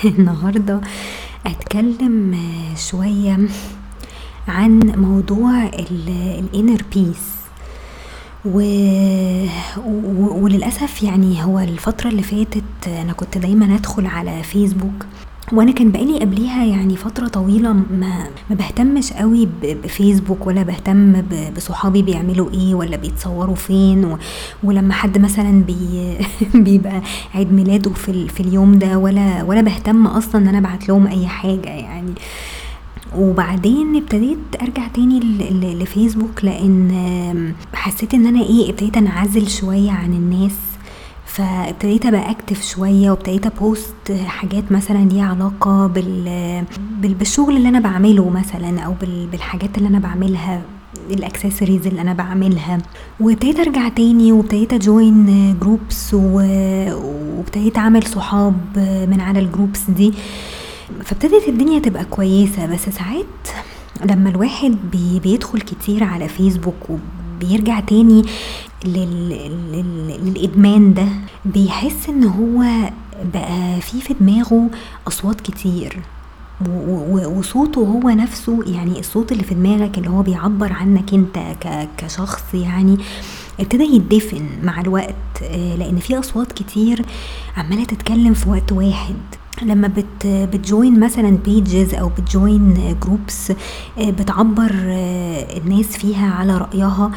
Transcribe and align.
النهاردة 0.04 0.80
أتكلم 1.46 2.36
شوية 2.76 3.38
عن 4.48 4.78
موضوع 4.96 5.64
ال 5.64 5.84
inner 5.84 6.82
peace 6.94 7.30
و... 8.44 8.60
و... 9.86 10.44
وللأسف 10.44 11.02
يعني 11.02 11.44
هو 11.44 11.58
الفترة 11.58 12.08
اللي 12.08 12.22
فاتت 12.22 12.88
أنا 12.88 13.12
كنت 13.12 13.38
دايما 13.38 13.74
أدخل 13.74 14.06
على 14.06 14.42
فيسبوك 14.42 15.06
وأنا 15.52 15.72
كان 15.72 15.90
بقالي 15.90 16.18
قبليها 16.18 16.64
يعني 16.64 16.96
فترة 16.96 17.28
طويلة 17.28 17.72
ما 17.72 18.26
ما 18.50 18.56
بهتمش 18.56 19.12
قوي 19.12 19.48
بفيسبوك 19.62 20.46
ولا 20.46 20.62
بهتم 20.62 21.22
بصحابي 21.56 22.02
بيعملوا 22.02 22.50
إيه 22.50 22.74
ولا 22.74 22.96
بيتصوروا 22.96 23.54
فين 23.54 24.04
و... 24.04 24.18
ولما 24.64 24.94
حد 24.94 25.18
مثلا 25.18 25.62
بي... 25.62 26.16
بيبقى 26.64 27.02
عيد 27.34 27.52
ميلاده 27.52 27.90
في, 27.90 28.28
في 28.28 28.40
اليوم 28.40 28.78
ده 28.78 28.98
ولا 28.98 29.42
ولا 29.42 29.60
بهتم 29.60 30.06
أصلا 30.06 30.40
إن 30.42 30.48
أنا 30.48 30.58
أبعت 30.58 30.88
لهم 30.88 31.06
أي 31.06 31.26
حاجة 31.26 31.68
يعني. 31.68 32.12
وبعدين 33.16 33.96
ابتديت 33.96 34.38
أرجع 34.62 34.88
تاني 34.88 35.20
لفيسبوك 35.74 36.44
لأن 36.44 37.54
حسيت 37.74 38.14
إن 38.14 38.26
أنا 38.26 38.42
إيه 38.42 38.70
ابتديت 38.70 38.96
أنعزل 38.96 39.48
شوية 39.48 39.90
عن 39.90 40.12
الناس. 40.12 40.69
فابتديت 41.34 42.06
أبقى 42.06 42.30
active 42.30 42.62
شوية 42.68 43.10
وابتديت 43.10 43.46
أ 43.46 43.59
post 43.59 44.12
حاجات 44.26 44.72
مثلا 44.72 44.98
ليها 44.98 45.24
علاقة 45.24 45.86
بال 45.86 46.64
بالشغل 47.02 47.56
اللي 47.56 47.68
أنا 47.68 47.80
بعمله 47.80 48.28
مثلا 48.30 48.80
أو 48.80 48.94
بالحاجات 49.32 49.78
اللي 49.78 49.88
أنا 49.88 49.98
بعملها 49.98 50.62
الاكسسوارز 51.10 51.86
اللي 51.86 52.00
أنا 52.00 52.12
بعملها. 52.12 52.78
وابتديت 53.20 53.60
أرجع 53.60 53.88
تاني 53.88 54.32
وابتديت 54.32 54.72
أ 54.72 54.89
join 54.89 55.56
groups 55.60 56.14
وابتديت 56.14 57.78
أعمل 57.78 58.02
صحاب 58.02 58.54
من 59.10 59.20
على 59.20 59.38
ال 59.38 59.45
groups 59.45 59.90
دي. 59.90 60.12
فابتدت 61.04 61.48
الدنيا 61.48 61.78
تبقى 61.78 62.04
كويسة 62.04 62.66
بس 62.66 62.88
ساعات 62.88 63.24
لما 64.04 64.30
الواحد 64.30 64.76
بي 64.92 65.20
بيدخل 65.20 65.60
كتير 65.60 66.04
على 66.04 66.28
فيسبوك 66.28 66.74
وبيرجع 66.90 67.80
تاني 67.80 68.22
لل... 68.84 69.28
لل... 69.72 70.18
للإدمان 70.24 70.94
ده 70.94 71.06
بيحس 71.44 72.08
إن 72.08 72.24
هو 72.24 72.64
بقى 73.34 73.80
في 73.80 74.00
في 74.00 74.14
دماغه 74.20 74.70
أصوات 75.08 75.40
كتير. 75.40 76.00
وصوته 77.10 77.80
هو 77.80 78.10
نفسه 78.10 78.58
يعني 78.66 79.00
الصوت 79.00 79.32
اللي 79.32 79.44
في 79.44 79.54
دماغك 79.54 79.98
اللي 79.98 80.10
هو 80.10 80.22
بيعبر 80.22 80.72
عنك 80.72 81.14
أنت 81.14 81.38
كشخص 81.96 82.42
يعني 82.54 82.98
ابتدى 83.60 83.84
يدفن 83.84 84.46
مع 84.62 84.80
الوقت 84.80 85.42
لأن 85.78 85.96
في 85.96 86.18
أصوات 86.18 86.52
كتير 86.52 87.02
عمالة 87.56 87.84
تتكلم 87.84 88.34
في 88.34 88.48
وقت 88.50 88.72
واحد. 88.72 89.14
لما 89.62 89.88
بت 89.88 90.26
بت 90.26 90.51
join 90.51 91.00
مثلا 91.00 91.30
pages 91.44 91.94
أو 91.94 92.08
بت 92.08 92.37
join 92.37 92.94
groups 93.02 93.52
بتعبر 93.98 94.70
الناس 95.56 95.86
فيها 95.86 96.30
على 96.34 96.58
رأيها 96.58 97.10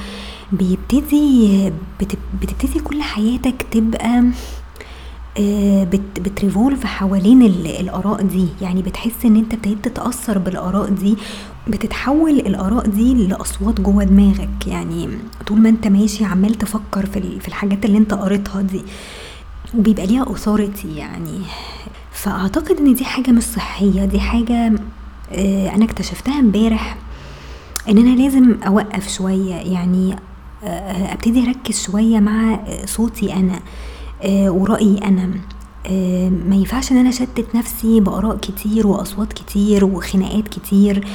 بيبتدي 0.53 1.71
بتبتدي 2.41 2.79
كل 2.79 3.01
حياتك 3.01 3.65
تبقى 3.71 4.23
بت 5.85 6.19
بت 6.19 6.34
revolve 6.34 6.85
حوالين 6.85 7.41
الآراء 7.41 8.21
دي. 8.21 8.47
يعني 8.61 8.81
بتحس 8.81 9.25
إن 9.25 9.35
أنت 9.35 9.53
ابتديت 9.53 9.85
تتأثر 9.87 10.37
بالآراء 10.37 10.89
دي 10.89 11.15
بتتحول 11.67 12.31
الآراء 12.31 12.87
دي 12.87 13.27
لأصوات 13.27 13.81
جوه 13.81 14.03
دماغك. 14.03 14.67
يعني 14.67 15.09
طول 15.47 15.61
ما 15.61 15.69
أنت 15.69 15.87
ماشي 15.87 16.25
عمال 16.25 16.55
تفكر 16.55 17.05
في 17.05 17.47
الحاجات 17.47 17.85
اللي 17.85 17.97
أنت 17.97 18.13
قريتها 18.13 18.61
دي 18.61 18.81
وبيبقى 19.77 20.05
ليها 20.07 20.23
اوثوريتي 20.23 20.95
يعني. 20.95 21.39
فأعتقد 22.11 22.77
إن 22.79 22.93
دي 22.93 23.05
حاجة 23.05 23.31
مش 23.31 23.43
صحية. 23.43 24.05
دي 24.05 24.19
حاجة 24.19 24.73
أنا 25.75 25.85
اكتشفتها 25.85 26.39
امبارح 26.39 26.97
إن 27.89 27.97
أنا 27.97 28.21
لازم 28.21 28.55
أوقف 28.67 29.09
شوية. 29.15 29.55
يعني 29.55 30.15
أبتدي 30.63 31.43
أركز 31.47 31.81
شوية 31.83 32.19
مع 32.19 32.59
صوتي 32.85 33.33
أنا 33.33 33.59
ورأيي 34.49 34.97
أنا. 34.97 35.29
ما 36.49 36.55
ينفعش 36.55 36.91
إن 36.91 36.97
أنا 36.97 37.09
أشتت 37.09 37.55
نفسي 37.55 37.99
بآراء 37.99 38.37
كتير 38.37 38.87
وأصوات 38.87 39.33
كتير 39.33 39.85
وخناقات 39.85 40.47
كتير 40.47 41.07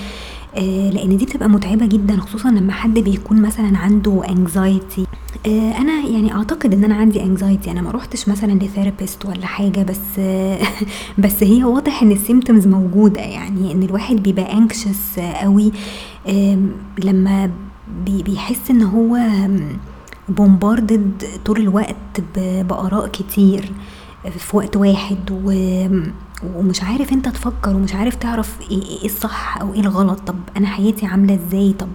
لأن 0.93 1.17
دي 1.17 1.25
بتبقى 1.25 1.49
متعبة 1.49 1.87
جدا 1.87 2.17
خصوصا 2.21 2.51
لما 2.51 2.73
حد 2.73 2.99
بيكون 2.99 3.43
مثلا 3.43 3.79
عنده 3.79 4.23
anxiety 4.29 5.07
أنا 5.47 5.93
يعني 6.09 6.33
أعتقد 6.35 6.75
إن 6.75 6.85
أنا 6.85 6.95
عندي 6.95 7.23
anxiety 7.23 7.71
أنا 7.71 7.81
ما 7.83 7.91
روحتش 7.91 8.29
مثلا 8.29 8.53
ل 8.53 8.60
therapist 8.60 9.27
ولا 9.27 9.47
حاجة 9.47 9.83
بس 9.83 10.21
بس 11.25 11.43
هي 11.43 11.65
واضح 11.65 12.03
إن 12.03 12.13
ال 12.13 12.19
symptoms 12.19 12.67
موجودة 12.67 13.21
يعني 13.21 13.73
إن 13.73 13.83
الواحد 13.83 14.17
بيبقى 14.17 14.53
anxious 14.53 15.19
قوي. 15.19 15.73
لما 17.05 17.51
بيحس 18.07 18.71
إن 18.71 18.83
هو 18.83 19.19
bombarded 20.29 21.25
طول 21.45 21.61
الوقت 21.61 22.21
بآراء 22.37 23.07
كتير 23.07 23.73
في 24.39 24.57
وقت 24.57 24.77
واحد 24.77 25.19
و 25.31 25.53
ومش 26.57 26.83
عارف 26.83 27.13
أنت 27.13 27.29
تفكر 27.29 27.77
ومش 27.77 27.95
عارف 27.95 28.15
تعرف 28.15 28.59
إيه 28.71 29.05
الصح 29.07 29.59
أو 29.61 29.75
إيه 29.75 29.81
الغلط. 29.81 30.21
طب 30.27 30.35
أنا 30.57 30.67
حياتي 30.67 31.07
عاملة 31.07 31.35
إزاي؟ 31.35 31.73
طب 31.73 31.89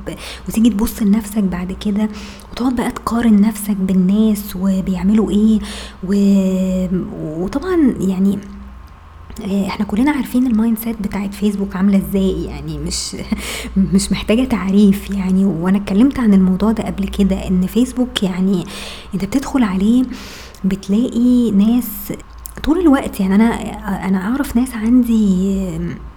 وتيجي 0.47 0.69
تبص 0.69 1.01
لنفسك 1.03 1.43
بعد 1.43 1.71
كده 1.71 2.09
وتقعد 2.51 2.75
بقى 2.75 2.91
تقارن 2.91 3.41
نفسك 3.41 3.75
بالناس 3.75 4.55
وبيعملوا 4.55 5.31
إيه 5.31 5.59
و... 6.07 6.13
وطبعا 7.43 7.93
يعني 7.99 8.39
إحنا 9.41 9.85
كلنا 9.85 10.11
عارفين 10.11 10.47
ال 10.47 10.77
mindset 10.79 11.01
بتاعت 11.01 11.33
فيسبوك 11.33 11.75
عاملة 11.75 11.97
إزاي 12.09 12.43
يعني 12.43 12.77
مش 12.77 13.15
مش 13.93 14.11
محتاجة 14.11 14.43
تعريف 14.43 15.09
يعني. 15.09 15.45
وأنا 15.45 15.77
اتكلمت 15.77 16.19
عن 16.19 16.33
الموضوع 16.33 16.71
ده 16.71 16.83
قبل 16.83 17.07
كده 17.07 17.47
ان 17.47 17.67
فيسبوك 17.67 18.23
يعني 18.23 18.63
انت 19.13 19.25
بتدخل 19.25 19.63
عليه 19.63 20.03
بتلاقي 20.65 21.51
ناس 21.51 22.13
طول 22.63 22.79
الوقت 22.79 23.19
يعني 23.19 23.35
أنا 23.35 23.45
أنا 24.07 24.17
اعرف 24.17 24.55
ناس 24.55 24.69
عندي 24.75 25.67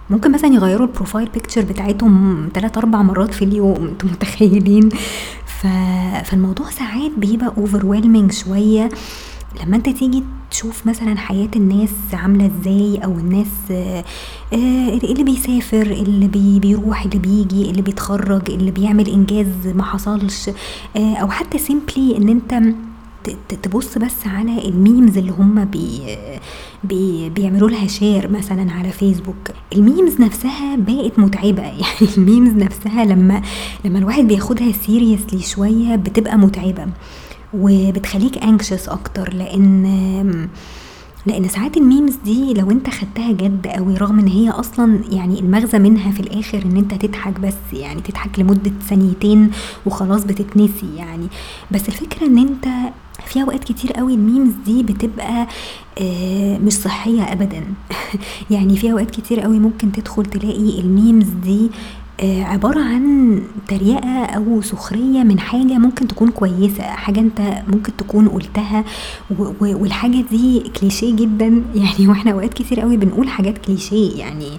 ممكن 0.09 0.31
مثلا 0.31 0.53
يغيروا 0.53 0.87
ال 0.87 0.92
profile 0.92 1.29
picture 1.29 1.61
بتاعتهم 1.61 2.47
تلات 2.53 2.77
أربع 2.77 3.01
مرات 3.01 3.33
في 3.33 3.45
اليوم 3.45 3.87
أنتوا 3.87 4.09
متخيلين؟ 4.09 4.89
ف... 5.45 5.67
فالموضوع 6.25 6.69
ساعات 6.69 7.11
بيبقى 7.17 7.53
overwhelming 7.57 8.31
شوية. 8.31 8.89
لما 9.63 9.75
انت 9.75 9.89
تيجي 9.89 10.23
تشوف 10.51 10.87
مثلا 10.87 11.17
حياة 11.17 11.49
الناس 11.55 11.89
عاملة 12.13 12.51
إزاي 12.59 12.97
أو 13.03 13.11
الناس 13.11 13.71
آه 13.71 14.03
اللي 14.53 15.23
بيسافر 15.23 15.81
اللي 15.81 16.27
بي 16.27 16.59
بيروح 16.59 17.03
اللي 17.05 17.19
بيجي 17.19 17.69
اللي 17.69 17.81
بيتخرج 17.81 18.51
اللي 18.51 18.71
بيعمل 18.71 19.09
إنجاز 19.09 19.67
ما 19.75 19.83
حصلش 19.83 20.49
آه 20.95 21.15
أو 21.15 21.29
حتى 21.29 21.57
simply 21.57 22.17
إن 22.17 22.29
انت 22.29 22.73
تبص 23.63 23.97
بس 23.97 24.27
على 24.27 24.67
ال 24.67 24.75
memes 24.75 25.17
اللي 25.17 25.31
هم 25.31 25.65
بي 25.65 26.17
بي 26.83 27.29
بيعملوا 27.29 27.69
لها 27.69 27.87
share 27.87 28.31
مثلا 28.31 28.71
على 28.71 28.91
فيسبوك 28.91 29.51
ال 29.75 29.83
memes 29.83 30.21
نفسها 30.21 30.75
بقت 30.75 31.19
متعبة. 31.19 31.63
يعني 31.81 32.11
ال 32.17 32.23
memes 32.23 32.51
نفسها 32.63 33.05
لما 33.05 33.41
لما 33.85 33.99
الواحد 33.99 34.27
بياخدها 34.27 34.71
seriously 34.71 35.41
شوية 35.41 35.95
بتبقى 35.95 36.37
متعبة. 36.37 36.87
وبتخليك 37.53 38.43
anxious 38.43 38.89
أكتر 38.89 39.33
لأن 39.33 40.49
لأن 41.27 41.47
ساعات 41.47 41.77
ال 41.77 41.83
memes 41.83 42.15
دي 42.25 42.53
لو 42.53 42.71
أنت 42.71 42.89
خدتها 42.89 43.31
جد 43.31 43.67
قوي 43.67 43.97
رغم 43.97 44.19
إن 44.19 44.27
هي 44.27 44.49
أصلا 44.49 44.99
يعني 45.11 45.39
المغزى 45.39 45.79
منها 45.79 46.11
في 46.11 46.19
الآخر 46.19 46.61
إن 46.65 46.77
أنت 46.77 46.93
تضحك 46.93 47.39
بس 47.39 47.53
يعني 47.73 48.01
تضحك 48.01 48.39
لمدة 48.39 48.71
ثانيتين 48.89 49.51
وخلاص 49.85 50.23
بتتنسي 50.23 50.95
يعني. 50.95 51.27
بس 51.71 51.87
الفكرة 51.87 52.27
إن 52.27 52.37
أنت 52.37 52.65
في 53.25 53.41
أوقات 53.41 53.63
كتير 53.63 53.93
قوي 53.93 54.13
ال 54.13 54.20
memes 54.20 54.53
دي 54.65 54.83
بتبقى 54.83 55.47
آه 56.01 56.57
مش 56.57 56.73
صحية 56.73 57.21
ابدا. 57.31 57.63
يعني 58.51 58.77
في 58.77 58.91
أوقات 58.91 59.11
كتير 59.11 59.39
قوي 59.39 59.59
ممكن 59.59 59.91
تدخل 59.91 60.25
تلاقي 60.25 60.79
ال 60.81 60.89
memes 60.89 61.27
دي 61.43 61.69
عبارة 62.23 62.79
عن 62.79 63.41
تريقة 63.67 64.25
أو 64.25 64.61
سخرية 64.61 65.23
من 65.23 65.39
حاجة 65.39 65.77
ممكن 65.77 66.07
تكون 66.07 66.29
كويسة 66.29 66.83
حاجة 66.83 67.19
أنت 67.19 67.41
ممكن 67.67 67.95
تكون 67.97 68.29
قلتها 68.29 68.83
والحاجة 69.61 70.23
دي 70.31 70.59
كليشيه 70.59 71.15
جدا. 71.15 71.47
يعني 71.75 72.07
وإحنا 72.07 72.31
أوقات 72.31 72.53
كتير 72.53 72.79
قوي 72.79 72.97
بنقول 72.97 73.27
حاجات 73.29 73.57
كليشيه 73.57 74.19
يعني 74.19 74.49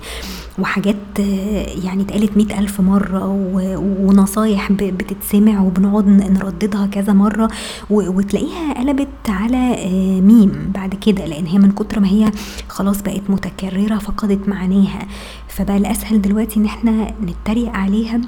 وحاجات 0.58 0.96
يعني 1.84 2.02
اتقالت 2.02 2.36
مئة 2.36 2.58
ألف 2.58 2.80
مرة 2.80 3.26
ونصايح 4.00 4.72
بتتسمع 4.72 5.60
وبنقعد 5.60 6.08
نرددها 6.08 6.86
كذا 6.86 7.12
مرة 7.12 7.48
وتلاقيها 7.90 8.74
قلبت 8.80 9.08
على 9.28 9.76
ميم 10.20 10.70
بعد 10.74 10.94
كده 10.94 11.26
لأن 11.26 11.46
هي 11.46 11.58
من 11.58 11.70
كتر 11.70 12.00
ما 12.00 12.08
هي 12.08 12.32
خلاص 12.68 13.02
بقت 13.02 13.22
متكررة 13.28 13.98
فقدت 13.98 14.48
معناها. 14.48 15.06
فبقى 15.48 15.76
الأسهل 15.76 16.22
دلوقتي 16.22 16.60
إن 16.60 16.64
إحنا 16.64 17.14
نتريق 17.22 17.68
عليها 17.76 18.20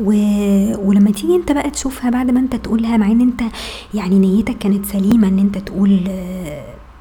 و... 0.00 0.10
ولما 0.88 1.10
تيجي 1.10 1.34
أنت 1.36 1.52
بقى 1.52 1.70
تشوفها 1.70 2.10
بعد 2.10 2.30
ما 2.30 2.40
أنت 2.40 2.56
تقولها 2.56 2.96
مع 2.96 3.06
إن 3.10 3.20
أنت 3.20 3.42
يعني 3.94 4.18
نيتك 4.18 4.58
كانت 4.58 4.86
سليمة 4.86 5.28
إن 5.28 5.38
أنت 5.38 5.58
تقول 5.58 6.00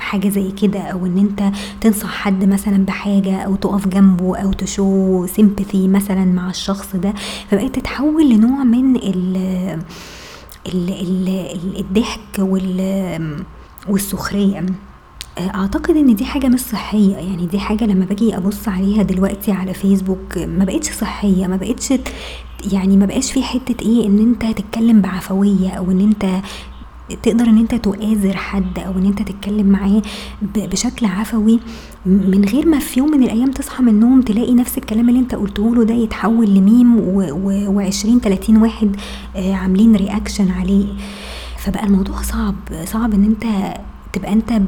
حاجة 0.01 0.29
زي 0.29 0.51
كده 0.51 0.79
أو 0.79 1.05
إن 1.05 1.17
أنت 1.17 1.55
تنصح 1.81 2.09
حد 2.09 2.45
مثلا 2.45 2.85
بحاجة 2.85 3.41
أو 3.41 3.55
تقف 3.55 3.87
جنبه 3.87 4.37
أو 4.37 4.53
تشو 4.53 5.25
سيمباثي 5.25 5.87
مثلا 5.87 6.25
مع 6.25 6.49
الشخص 6.49 6.95
ده. 6.95 7.13
فبقيت 7.49 7.75
تتحول 7.75 8.29
لنوع 8.29 8.63
من 8.63 8.95
ال 8.95 9.37
ال 10.67 10.89
ال 10.89 11.79
الضحك 11.79 12.39
وال 12.39 13.43
والسخرية. 13.87 14.65
أعتقد 15.39 15.95
إن 15.97 16.15
دي 16.15 16.25
حاجة 16.25 16.47
مش 16.47 16.59
صحية. 16.59 17.15
يعني 17.15 17.45
دي 17.45 17.59
حاجة 17.59 17.83
لما 17.85 18.05
باجي 18.05 18.37
أبص 18.37 18.67
عليها 18.67 19.03
دلوقتي 19.03 19.51
على 19.51 19.73
فيسبوك 19.73 20.37
ما 20.37 20.65
بقتش 20.65 20.91
صحية. 20.91 21.47
ما 21.47 21.55
بقتش 21.55 21.93
يعني 22.73 22.97
ما 22.97 23.05
بقاش 23.05 23.31
في 23.31 23.43
حتة 23.43 23.85
إيه 23.85 24.07
إن 24.07 24.19
أنت 24.19 24.57
تتكلم 24.57 25.01
بعفوية 25.01 25.69
أو 25.69 25.91
إن 25.91 25.99
أنت 25.99 26.41
تقدر 27.23 27.45
ان 27.45 27.57
انت 27.57 27.75
تؤازر 27.75 28.37
حد 28.37 28.79
أو 28.79 28.91
ان 28.91 29.05
انت 29.05 29.21
تتكلم 29.21 29.65
معاه 29.67 30.01
بشكل 30.55 31.05
عفوي 31.05 31.59
من 32.05 32.45
غير 32.45 32.67
ما 32.67 32.79
في 32.79 32.99
يوم 32.99 33.11
من 33.11 33.23
الأيام 33.23 33.51
تصحى 33.51 33.83
من 33.83 33.89
النوم 33.89 34.21
تلاقي 34.21 34.53
نفس 34.53 34.77
الكلام 34.77 35.09
اللي 35.09 35.19
انت 35.19 35.35
قلته 35.35 35.75
له 35.75 35.83
ده 35.83 35.93
يتحول 35.93 36.49
لميم 36.49 36.95
و20 37.89 38.23
30 38.23 38.57
واحد 38.57 38.95
آه، 39.35 39.53
عاملين 39.53 39.95
رياكشن 39.95 40.51
عليه. 40.51 40.85
فبقى 41.57 41.83
الموضوع 41.85 42.21
صعب 42.21 42.55
صعب 42.85 43.13
ان 43.13 43.23
انت 43.23 43.73
تبقى 44.13 44.33
انت 44.33 44.61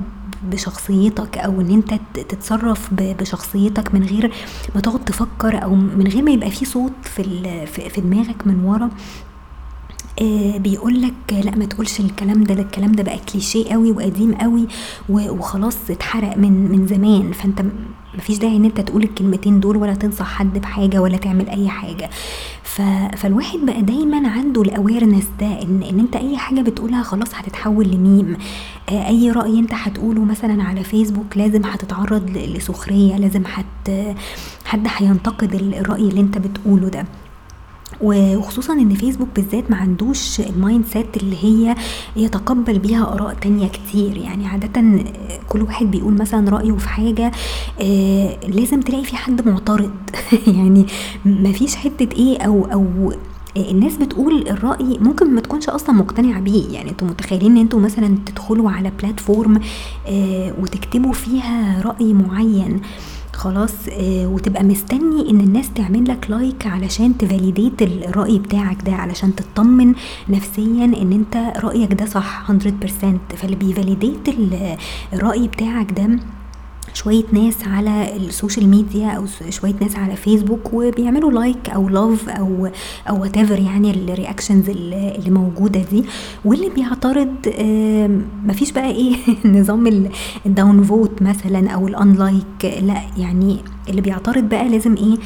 بشخصيتك 0.51 1.37
أو 1.37 1.61
ان 1.61 1.69
انت 1.71 1.93
تتصرف 2.29 2.89
بشخصيتك 2.93 3.93
من 3.93 4.03
غير 4.03 4.31
ما 4.75 4.81
تقعد 4.81 5.05
تفكر 5.05 5.63
أو 5.63 5.75
من 5.75 6.07
غير 6.07 6.23
ما 6.23 6.31
يبقى 6.31 6.51
في 6.51 6.65
صوت 6.65 6.91
في 7.03 7.65
في 7.89 8.01
دماغك 8.01 8.47
من 8.47 8.63
ورا. 8.65 8.89
آه 10.21 10.57
بيقول 10.57 11.01
لك 11.01 11.13
لا 11.45 11.55
ما 11.55 11.65
تقولش 11.65 11.99
الكلام 11.99 12.43
ده 12.43 12.53
الكلام 12.53 12.91
ده 12.91 13.03
بقى 13.03 13.19
كليشيه 13.31 13.69
قوي 13.73 13.91
وقديم 13.91 14.33
قوي 14.33 14.67
وخلاص 15.09 15.77
اتحرق 15.89 16.37
من 16.37 16.71
من 16.71 16.87
زمان. 16.87 17.31
فانت 17.31 17.63
مفيش 18.17 18.37
داعي 18.37 18.55
ان 18.55 18.65
انت 18.65 18.81
تقول 18.81 19.03
الكلمتين 19.03 19.59
دول 19.59 19.77
ولا 19.77 19.93
تنصح 19.93 20.25
حد 20.25 20.57
بحاجة 20.57 20.99
ولا 21.01 21.17
تعمل 21.17 21.49
أي 21.49 21.69
حاجة. 21.69 22.09
ف... 22.63 22.81
فالواحد 23.17 23.59
بقى 23.59 23.81
دايما 23.81 24.27
عنده 24.29 24.61
الاويرنس 24.61 25.23
ده 25.39 25.61
ان 25.61 25.83
إن 25.89 25.99
انت 25.99 26.15
أي 26.15 26.37
حاجة 26.37 26.61
بتقولها 26.61 27.03
خلاص 27.03 27.35
هتتحول 27.35 27.87
لميم. 27.87 28.37
آه 28.91 29.07
أي 29.07 29.31
رأي 29.31 29.59
انت 29.59 29.73
هتقوله 29.73 30.23
مثلا 30.23 30.63
على 30.63 30.83
فيسبوك 30.83 31.37
لازم 31.37 31.65
هتتعرض 31.65 32.29
لسخرية 32.37 33.15
لازم 33.17 33.43
هت 33.45 34.15
حد 34.65 34.87
هينتقد 34.97 35.53
الرأي 35.55 36.07
اللي 36.09 36.21
انت 36.21 36.37
بتقوله 36.37 36.87
ده. 36.89 37.05
وخصوصا 38.01 38.73
إن 38.73 38.93
فيسبوك 38.93 39.27
بالذات 39.35 39.71
ما 39.71 39.77
عندوش 39.77 40.39
ال 40.39 40.85
mindset 40.85 41.17
اللي 41.17 41.37
هي 41.43 41.75
يتقبل 42.15 42.79
بيها 42.79 43.13
آراء 43.13 43.33
تانية 43.33 43.67
كتير. 43.67 44.17
يعني 44.17 44.47
عادة 44.47 45.03
كل 45.49 45.61
واحد 45.61 45.91
بيقول 45.91 46.13
مثلا 46.13 46.49
رأيه 46.49 46.73
في 46.77 46.89
حاجة 46.89 47.31
آه 47.81 48.37
لازم 48.47 48.81
تلاقي 48.81 49.03
في 49.03 49.15
حد 49.15 49.47
معترض. 49.47 49.91
يعني 50.57 50.85
ما 51.25 51.51
فيش 51.51 51.75
حتة 51.75 52.15
إيه 52.17 52.41
أو 52.41 52.65
أو 52.65 53.13
الناس 53.57 53.97
بتقول 53.97 54.47
الرأي 54.47 54.97
ممكن 54.99 55.35
ما 55.35 55.41
تكونش 55.41 55.69
أصلا 55.69 55.95
مقتنعة 55.95 56.39
بيه. 56.41 56.69
يعني 56.73 56.89
أنتوا 56.91 57.07
متخيلين 57.07 57.51
إن 57.51 57.57
أنتوا 57.57 57.79
مثلا 57.79 58.17
تدخلوا 58.25 58.71
على 58.71 58.91
platform 59.01 59.59
آه 60.07 60.53
وتكتبوا 60.61 61.13
فيها 61.13 61.81
رأي 61.81 62.13
معين. 62.13 62.81
خلاص 63.43 63.73
آه 63.91 64.27
وتبقى 64.27 64.63
مستني 64.63 65.29
إن 65.29 65.39
الناس 65.39 65.69
تعمل 65.75 66.07
لك 66.09 66.29
like 66.29 66.67
علشان 66.67 67.17
ت 67.17 67.24
validate 67.24 67.81
الرأي 67.81 68.39
بتاعك 68.39 68.81
ده 68.85 68.91
علشان 68.91 69.35
تطمن 69.35 69.93
نفسيا 70.29 70.85
إن 70.85 71.11
أنت 71.11 71.53
رأيك 71.63 71.93
ده 71.93 72.05
صح 72.05 72.51
100% 72.51 72.55
فاللي 73.35 73.55
بي 73.55 73.70
validate 73.70 74.29
الرأي 75.13 75.47
بتاعك 75.47 75.91
ده 75.91 76.19
شوية 76.93 77.23
ناس 77.31 77.67
على 77.67 78.15
ال 78.15 78.23
social 78.23 78.67
media 78.69 79.09
أو 79.09 79.25
شوية 79.49 79.73
ناس 79.81 79.95
على 79.95 80.15
فيسبوك 80.15 80.73
وبيعملوا 80.73 81.31
like 81.31 81.69
أو 81.69 81.89
love 81.89 82.29
أو 82.29 82.69
أو 83.09 83.21
what 83.21 83.37
يعني 83.37 83.91
ال 83.91 83.99
reactions 83.99 84.69
اللي 84.69 85.29
موجودة 85.29 85.81
دي. 85.91 86.03
واللي 86.45 86.69
بيعترض 86.69 87.35
مفيش 88.45 88.71
بقى 88.71 88.91
إيه 88.91 89.15
نظام 89.59 90.09
ال 90.45 90.83
downvote 90.83 91.21
مثلا 91.21 91.69
أو 91.69 91.87
ال 91.87 92.13
unlike 92.13 92.81
لا 92.81 93.01
يعني 93.17 93.57
اللي 93.89 94.01
بيعترض 94.01 94.43
بقى 94.43 94.69
لازم 94.69 94.95
إيه 94.95 95.17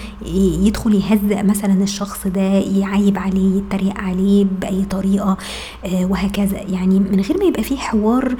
يدخل 0.67 0.93
يهزق 0.95 1.41
مثلا 1.41 1.83
الشخص 1.83 2.27
ده 2.27 2.41
يعيب 2.59 3.17
عليه 3.19 3.57
يتريق 3.57 3.97
عليه 3.97 4.45
بأي 4.61 4.85
طريقة 4.85 5.37
آه، 5.85 6.05
وهكذا. 6.05 6.61
يعني 6.69 6.99
من 6.99 7.21
غير 7.21 7.37
ما 7.37 7.45
يبقى 7.45 7.63
فيه 7.63 7.77
حوار 7.77 8.35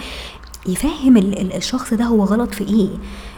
يفهم 0.68 1.18
الشخص 1.18 1.94
ده 1.94 2.06
هو 2.06 2.24
غلط 2.24 2.54
في 2.56 2.64
إيه. 2.64 2.90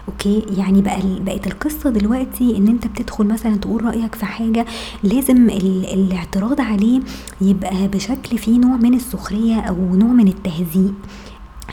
okay؟ 0.08 0.44
يعني 0.58 0.81
بقى 0.81 1.00
بقت 1.26 1.48
القصة 1.48 1.90
دلوقتي 1.90 2.58
إن 2.58 2.68
أنت 2.68 2.88
بتدخل 2.88 3.26
مثلا 3.28 3.56
تقول 3.56 3.86
رأيك 3.86 4.16
في 4.16 4.26
حاجة 4.26 4.66
لازم 5.04 5.50
الاعتراض 5.94 6.62
عليه 6.62 7.00
يبقى 7.42 7.88
بشكل 7.88 8.38
فيه 8.38 8.60
نوع 8.60 8.76
من 8.78 8.94
السخرية 8.94 9.60
أو 9.60 9.76
نوع 9.96 10.10
من 10.12 10.28
التهزيء. 10.28 10.94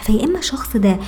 فيا 0.03 0.25
إما 0.25 0.38
الشخص 0.38 0.76
ده 0.76 0.99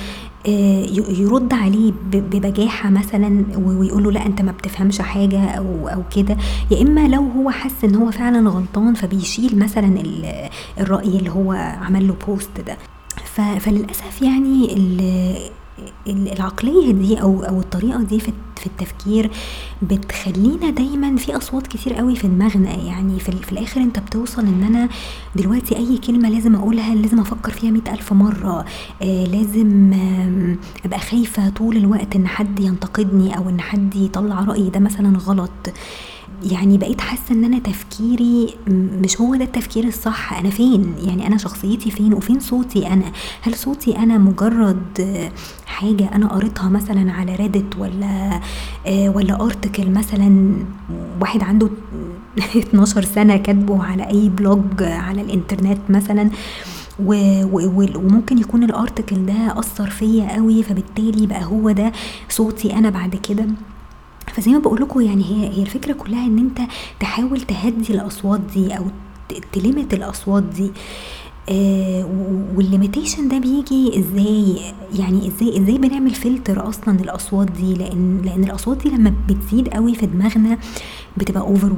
آه، 0.47 0.85
يرد 1.09 1.53
عليه 1.53 1.91
ببجاحة 2.11 2.89
مثلا 2.89 3.45
ويقول 3.57 4.03
له 4.03 4.11
لا 4.11 4.25
أنت 4.25 4.41
ما 4.41 4.51
بتفهمش 4.51 5.01
حاجة 5.01 5.45
أو 5.49 5.87
أو 5.87 6.03
كده. 6.15 6.37
يا 6.71 6.81
إما 6.81 7.07
لو 7.07 7.21
هو 7.37 7.49
حس 7.49 7.83
إن 7.83 7.95
هو 7.95 8.11
فعلا 8.11 8.49
غلطان 8.49 8.93
فبيشيل 8.93 9.59
مثلا 9.59 10.03
الرأي 10.79 11.17
اللي 11.17 11.29
هو 11.29 11.51
عمل 11.81 12.07
له 12.07 12.15
بوست 12.27 12.61
ده. 12.67 12.77
فللأسف 13.59 14.21
يعني 14.21 14.75
العقلية 16.07 16.91
دي 16.91 17.21
أو 17.21 17.43
أو 17.43 17.59
الطريقة 17.59 18.03
دي 18.03 18.19
في 18.19 18.31
التفكير 18.65 19.31
بتخلينا 19.81 20.69
دايما 20.69 21.15
في 21.15 21.37
أصوات 21.37 21.67
كتير 21.67 21.93
قوي 21.93 22.15
في 22.15 22.27
دماغنا. 22.27 22.75
يعني 22.75 23.19
في, 23.19 23.31
في 23.31 23.51
الآخر 23.51 23.81
أنت 23.81 23.99
بتوصل 23.99 24.41
إن 24.41 24.63
أنا 24.63 24.89
دلوقتي 25.35 25.77
أي 25.77 25.97
كلمة 25.97 26.29
لازم 26.29 26.55
أقولها 26.55 26.95
لازم 26.95 27.19
أفكر 27.19 27.51
فيها 27.51 27.71
مئة 27.71 27.93
ألف 27.93 28.13
مرة. 28.13 28.65
آه 29.01 29.25
لازم 29.25 29.93
آه 29.93 30.55
أبقى 30.85 30.99
خايفة 30.99 31.49
طول 31.49 31.77
الوقت 31.77 32.15
إن 32.15 32.27
حد 32.27 32.59
ينتقدني 32.59 33.37
أو 33.37 33.49
إن 33.49 33.61
حد 33.61 33.95
يطلع 33.95 34.39
رايي 34.43 34.69
ده 34.69 34.79
مثلا 34.79 35.17
غلط. 35.17 35.51
يعني 36.51 36.77
بقيت 36.77 37.01
حاسة 37.01 37.31
إن 37.31 37.43
أنا 37.43 37.59
تفكيري 37.59 38.55
مش 39.03 39.21
هو 39.21 39.35
ده 39.35 39.43
التفكير 39.43 39.83
الصح 39.83 40.33
أنا 40.33 40.49
فين؟ 40.49 40.93
يعني 41.03 41.27
أنا 41.27 41.37
شخصيتي 41.37 41.91
فين؟ 41.91 42.13
وفين 42.13 42.39
صوتي 42.39 42.87
أنا؟ 42.87 43.11
هل 43.41 43.55
صوتي 43.55 43.97
أنا 43.97 44.17
مجرد 44.17 45.29
حاجة 45.65 46.09
أنا 46.15 46.27
قريتها 46.27 46.69
مثلا 46.69 47.11
على 47.11 47.35
ريدت 47.35 47.77
ولا 47.77 48.39
آه، 48.87 49.09
ولا 49.09 49.41
ارتكل 49.41 49.89
مثلا 49.89 50.55
واحد 51.21 51.43
عنده 51.43 51.69
12 52.57 53.01
سنة 53.01 53.37
كاتبه 53.37 53.83
على 53.83 54.07
أي 54.09 54.29
بلوج 54.29 54.83
على 54.83 55.21
الإنترنت 55.21 55.79
مثلا؟ 55.89 56.29
وممكن 57.03 58.37
يكون 58.37 58.63
الارتكل 58.63 59.25
ده 59.25 59.59
أثر 59.59 59.89
فيا 59.89 60.35
قوي 60.35 60.63
فبالتالي 60.63 61.27
بقى 61.27 61.43
هو 61.43 61.71
ده 61.71 61.91
صوتي 62.29 62.73
أنا 62.73 62.89
بعد 62.89 63.15
كده؟ 63.15 63.45
فزي 64.33 64.51
ما 64.51 64.59
بقول 64.59 64.81
لكم 64.81 65.01
يعني 65.01 65.23
هي 65.23 65.57
هي 65.57 65.61
الفكرة 65.61 65.93
كلها 65.93 66.25
إن 66.25 66.37
أنت 66.37 66.59
تحاول 66.99 67.41
تهدي 67.41 67.93
الأصوات 67.93 68.39
دي 68.53 68.77
أو 68.77 68.85
تلمت 69.53 69.93
الأصوات 69.93 70.43
دي. 70.43 70.71
آه 71.49 72.05
وال 72.55 72.67
limitation 72.67 73.27
ده 73.27 73.37
بيجي 73.37 73.99
إزاي؟ 73.99 74.57
يعني 74.99 75.27
إزاي 75.27 75.59
إزاي 75.59 75.77
بنعمل 75.77 76.13
فلتر 76.15 76.69
أصلا 76.69 76.97
للأصوات 76.97 77.51
دي؟ 77.51 77.73
لأن 77.73 78.21
لأن 78.25 78.43
الأصوات 78.43 78.77
دي 78.83 78.89
لما 78.89 79.13
بتزيد 79.29 79.67
قوي 79.69 79.95
في 79.95 80.05
دماغنا 80.05 80.57
بتبقى 81.17 81.41
over 81.41 81.73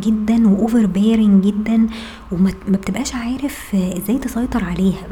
جدا 0.00 0.48
و 0.48 0.86
overbearing 0.86 1.44
جدا 1.44 1.86
وما 2.32 2.52
بتبقاش 2.68 3.14
عارف 3.14 3.74
إزاي 3.74 4.18
تسيطر 4.18 4.64
عليها. 4.64 5.06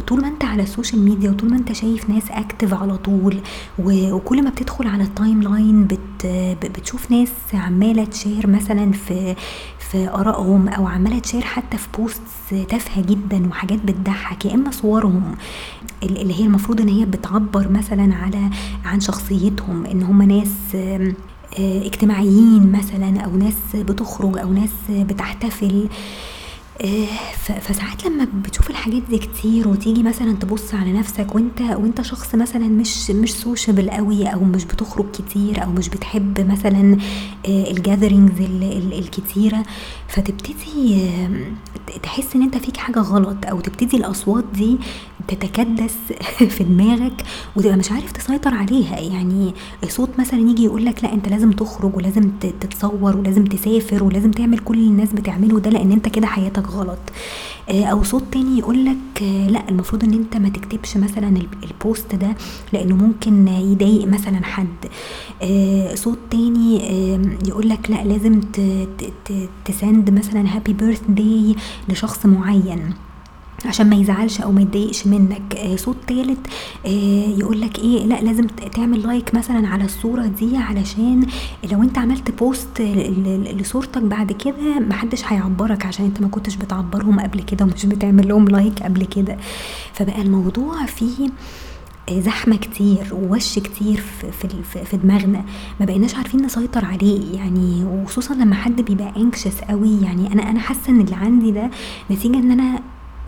طول 0.00 0.20
ما 0.20 0.28
انت 0.28 0.44
على 0.44 0.62
ال 0.62 0.68
social 0.68 1.02
media 1.02 1.30
وطول 1.30 1.50
ما 1.50 1.56
انت 1.56 1.72
شايف 1.72 2.10
ناس 2.10 2.22
active 2.30 2.74
على 2.74 2.96
طول 2.96 3.40
وكل 3.78 4.44
ما 4.44 4.50
بتدخل 4.50 4.86
على 4.86 5.02
ال 5.02 5.42
timeline 5.42 5.84
بت 5.86 6.26
بتشوف 6.66 7.10
ناس 7.10 7.28
عمالة 7.54 8.04
ت 8.04 8.11
share 8.11 8.46
مثلا 8.46 8.92
في 8.92 9.34
في 9.90 10.08
آرائهم 10.08 10.68
أو 10.68 10.86
عمالة 10.86 11.18
ت 11.18 11.22
share 11.22 11.40
حتى 11.42 11.78
في 11.78 11.88
post 11.98 12.20
تافهة 12.68 13.02
جدا 13.02 13.48
وحاجات 13.48 13.78
بتضحك 13.84 14.44
يا 14.44 14.54
إما 14.54 14.70
صورهم 14.70 15.34
اللي 16.02 16.40
هي 16.40 16.44
المفروض 16.44 16.80
إن 16.80 16.88
هي 16.88 17.04
بتعبر 17.04 17.68
مثلا 17.68 18.14
على 18.14 18.50
عن 18.84 19.00
شخصيتهم 19.00 19.86
إن 19.86 20.02
هم 20.02 20.22
ناس 20.22 20.76
اجتماعيين 21.58 22.72
مثلا 22.72 23.20
أو 23.20 23.36
ناس 23.36 23.54
بتخرج 23.74 24.38
أو 24.38 24.52
ناس 24.52 24.70
بتحتفل. 24.90 25.88
آه، 26.80 27.06
فساعات 27.60 28.04
لما 28.06 28.26
بتشوف 28.44 28.70
الحاجات 28.70 29.02
دي 29.10 29.18
كتير 29.18 29.68
وتيجي 29.68 30.02
مثلا 30.02 30.32
تبص 30.32 30.74
على 30.74 30.92
نفسك 30.92 31.34
وانت 31.34 31.60
وأنت 31.60 32.02
شخص 32.02 32.34
مثلا 32.34 32.68
مش 32.68 33.10
مش 33.10 33.32
sociable 33.34 33.90
قوي 33.90 34.26
أو 34.26 34.40
مش 34.44 34.64
بتخرج 34.64 35.06
كتير 35.10 35.64
أو 35.64 35.70
مش 35.70 35.88
بتحب 35.88 36.50
مثلا 36.50 36.96
ال 37.48 37.56
gatherings 37.56 38.40
الكتيرة 38.92 39.62
فتبتدي 40.08 41.10
تحس 42.02 42.36
إن 42.36 42.42
أنت 42.42 42.56
فيك 42.58 42.76
حاجة 42.76 42.98
غلط 42.98 43.36
أو 43.46 43.60
تبتدي 43.60 43.96
الأصوات 43.96 44.44
دي 44.54 44.78
تتكدس 45.28 45.94
في 46.56 46.64
دماغك 46.64 47.22
وتبقى 47.56 47.76
مش 47.76 47.92
عارف 47.92 48.12
تسيطر 48.12 48.54
عليها. 48.54 48.98
يعني 48.98 49.54
صوت 49.88 50.10
مثلا 50.18 50.40
يجي 50.40 50.64
يقول 50.64 50.84
لك 50.84 51.04
لا 51.04 51.12
أنت 51.12 51.28
لازم 51.28 51.52
تخرج 51.52 51.96
ولازم 51.96 52.30
تتصور 52.60 53.16
ولازم 53.16 53.44
تسافر 53.44 54.04
ولازم 54.04 54.30
تعمل 54.30 54.58
كل 54.58 54.78
الناس 54.78 55.12
بتعمله 55.12 55.58
ده 55.60 55.70
لأن 55.70 55.92
أنت 55.92 56.08
كده 56.08 56.26
حياتك 56.26 56.68
غلط. 56.68 56.98
آه، 57.70 57.84
أو 57.84 58.02
صوت 58.02 58.22
تاني 58.32 58.58
يقول 58.58 58.84
لك 58.84 59.22
لا 59.48 59.68
المفروض 59.68 60.04
إن 60.04 60.12
أنت 60.12 60.36
ما 60.36 60.48
تكتبش 60.48 60.96
مثلا 60.96 61.42
ال 61.64 61.74
post 61.74 62.14
ده 62.14 62.34
لأنه 62.72 62.96
ممكن 62.96 63.48
يضايق 63.48 64.06
مثلا 64.08 64.44
حد. 64.44 64.66
آه، 65.42 65.94
صوت 65.94 66.18
تاني 66.30 66.80
يقول 67.48 67.68
لك 67.68 67.90
لا 67.90 68.04
لازم 68.04 68.40
ت 69.64 69.73
send 69.73 70.10
مثلا 70.10 70.56
happy 70.56 70.72
birthday 70.72 71.56
لشخص 71.88 72.26
معين. 72.26 72.94
عشان 73.66 73.90
ما 73.90 73.96
يزعلش 73.96 74.40
أو 74.40 74.52
ما 74.52 74.60
يتضايقش 74.62 75.06
منك. 75.06 75.54
آه 75.56 75.76
صوت 75.76 75.96
تالت 76.06 76.46
آه 76.86 76.88
يقول 77.38 77.60
لك 77.60 77.78
إيه 77.78 78.04
لأ 78.06 78.20
لازم 78.20 78.46
تعمل 78.46 79.06
like 79.06 79.34
مثلا 79.34 79.68
على 79.68 79.84
الصورة 79.84 80.26
دي 80.26 80.56
علشان 80.56 81.26
لو 81.72 81.82
أنت 81.82 81.98
عملت 81.98 82.30
post 82.38 82.80
لصورتك 82.80 84.02
بعد 84.02 84.32
كده 84.32 84.78
محدش 84.80 85.22
هيعبرك 85.26 85.86
عشان 85.86 86.04
أنت 86.04 86.20
ما 86.20 86.28
كنتش 86.28 86.56
بتعبرهم 86.56 87.20
قبل 87.20 87.42
كده 87.42 87.64
ومش 87.64 87.86
بتعمل 87.86 88.28
لهم 88.28 88.48
like 88.48 88.82
قبل 88.82 89.04
كده. 89.04 89.36
فبقى 89.92 90.22
الموضوع 90.22 90.86
فيه 90.86 91.28
آه، 92.08 92.20
زحمة 92.20 92.56
كتير 92.56 93.08
ووش 93.14 93.58
كتير 93.58 94.02
في, 94.32 94.84
في 94.84 94.96
دماغنا. 94.96 95.44
ما 95.80 95.86
بقيناش 95.86 96.14
عارفين 96.14 96.42
نسيطر 96.42 96.84
عليه 96.84 97.34
يعني 97.36 97.84
وخصوصا 97.84 98.34
لما 98.34 98.54
حد 98.54 98.80
بيبقى 98.80 99.12
انكشس 99.16 99.60
قوي 99.68 100.00
يعني. 100.02 100.32
أنا 100.32 100.50
أنا 100.50 100.60
حاسة 100.60 100.80
إن 100.88 101.00
اللي 101.00 101.16
عندي 101.16 101.50
ده 101.50 101.70
نتيجة 102.10 102.36
إن 102.36 102.50
أنا 102.50 102.80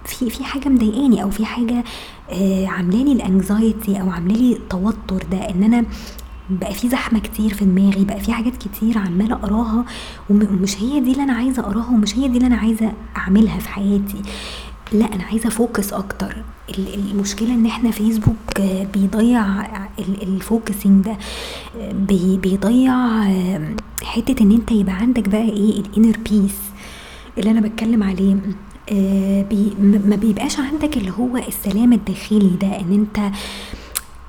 في 0.06 0.30
في 0.30 0.44
حاجة 0.44 0.68
مضايقاني 0.68 1.23
أو 1.23 1.30
في 1.30 1.44
حاجة 1.44 1.84
آه 2.30 2.66
عاملالي 2.66 3.12
الانكزايتي 3.12 4.00
أو 4.00 4.11
عاملالي 4.11 4.52
التوتر 4.52 5.23
ده 5.32 5.38
إن 5.50 5.62
أنا 5.62 5.84
بقى 6.50 6.75
في 6.75 6.88
زحمة 6.88 7.18
كتير 7.18 7.54
في 7.54 7.64
دماغي 7.64 8.04
بقى 8.04 8.20
في 8.20 8.32
حاجات 8.32 8.56
كتير 8.56 8.99
عمالة 8.99 9.34
أقراها 9.34 9.84
ومش 10.30 10.82
هي 10.82 11.00
دي 11.00 11.12
اللي 11.12 11.23
أنا 11.23 11.32
عايزة 11.32 11.62
أقراها 11.62 11.90
ومش 11.90 12.16
هي 12.18 12.28
دي 12.28 12.37
اللي 12.37 12.46
أنا 12.46 12.56
عايزة 12.56 12.92
أعملها 13.16 13.58
في 13.58 13.68
حياتي. 13.68 14.23
لأ 14.92 15.14
أنا 15.14 15.25
عايزة 15.25 15.49
focus 15.49 15.93
أكتر. 15.92 16.37
المشكلة 16.78 17.54
إن 17.54 17.66
إحنا 17.66 17.90
فيسبوك 17.90 18.61
بيضيع 18.94 19.46
ال 20.23 20.32
focusing 20.32 21.04
ده 21.04 21.16
بيضيع 22.37 22.96
حتة 24.02 24.42
إن 24.42 24.52
أنت 24.52 24.73
يبقى 24.73 24.94
عندك 24.94 25.28
بقى 25.28 25.42
إيه 25.49 25.80
ال 25.81 25.87
inner 25.87 26.16
peace 26.31 26.57
اللي 27.38 27.50
أنا 27.50 27.61
بتكلم 27.61 28.02
عليه. 28.02 28.37
بي 29.50 29.73
ما 30.05 30.17
بيبقاش 30.17 30.59
عندك 30.61 30.97
اللي 30.97 31.11
هو 31.11 31.37
السلام 31.37 31.93
الداخلي 31.93 32.50
ده 32.61 32.81
إن 32.81 32.93
أنت 32.93 33.33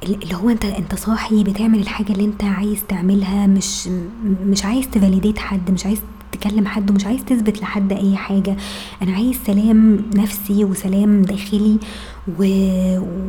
اللي 0.03 0.35
هو 0.35 0.49
أنت 0.49 0.65
أنت 0.65 0.95
صاحي 0.95 1.43
بتعمل 1.43 1.79
الحاجة 1.79 2.11
اللي 2.11 2.25
أنت 2.25 2.43
عايز 2.43 2.83
تعملها 2.87 3.47
مش 3.47 3.87
مش 4.45 4.65
عايز 4.65 4.89
ت 4.89 4.94
validate 4.94 5.37
حد 5.39 5.71
مش 5.71 5.85
عايز 5.85 5.99
تكلم 6.31 6.67
حد 6.67 6.91
ومش 6.91 7.05
عايز 7.05 7.25
تثبت 7.25 7.61
لحد 7.61 7.93
أي 7.93 8.15
حاجة. 8.17 8.55
أنا 9.01 9.11
عايز 9.15 9.35
سلام 9.47 10.01
نفسي 10.15 10.63
وسلام 10.65 11.21
داخلي. 11.21 11.77
و... 12.39 12.43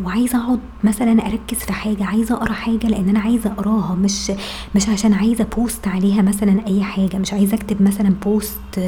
وعايزة 0.04 0.38
أقعد 0.44 0.60
مثلا 0.84 1.26
أركز 1.26 1.56
في 1.56 1.72
حاجة 1.72 2.04
عايزة 2.04 2.34
أقرأ 2.34 2.52
حاجة 2.52 2.86
لأن 2.86 3.08
أنا 3.08 3.18
عايزة 3.20 3.52
أقراها 3.52 3.94
مش 3.94 4.32
مش 4.74 4.88
عشان 4.88 5.12
عايزة 5.12 5.44
post 5.56 5.88
عليها 5.88 6.22
مثلا 6.22 6.66
أي 6.66 6.82
حاجة 6.82 7.16
مش 7.16 7.32
عايزة 7.32 7.54
أكتب 7.54 7.82
مثلا 7.82 8.14
post 8.25 8.80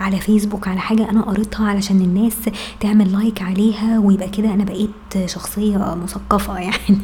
على 0.00 0.16
فيسبوك 0.16 0.68
على 0.68 0.80
حاجة 0.80 1.10
أنا 1.10 1.22
قريتها 1.22 1.66
علشان 1.68 2.00
الناس 2.00 2.36
تعمل 2.80 3.12
like 3.12 3.42
عليها 3.42 3.98
ويبقى 3.98 4.28
كده 4.28 4.54
أنا 4.54 4.64
بقيت 4.64 4.90
شخصية 5.26 5.94
مثقفة 5.94 6.58
يعني. 6.58 6.98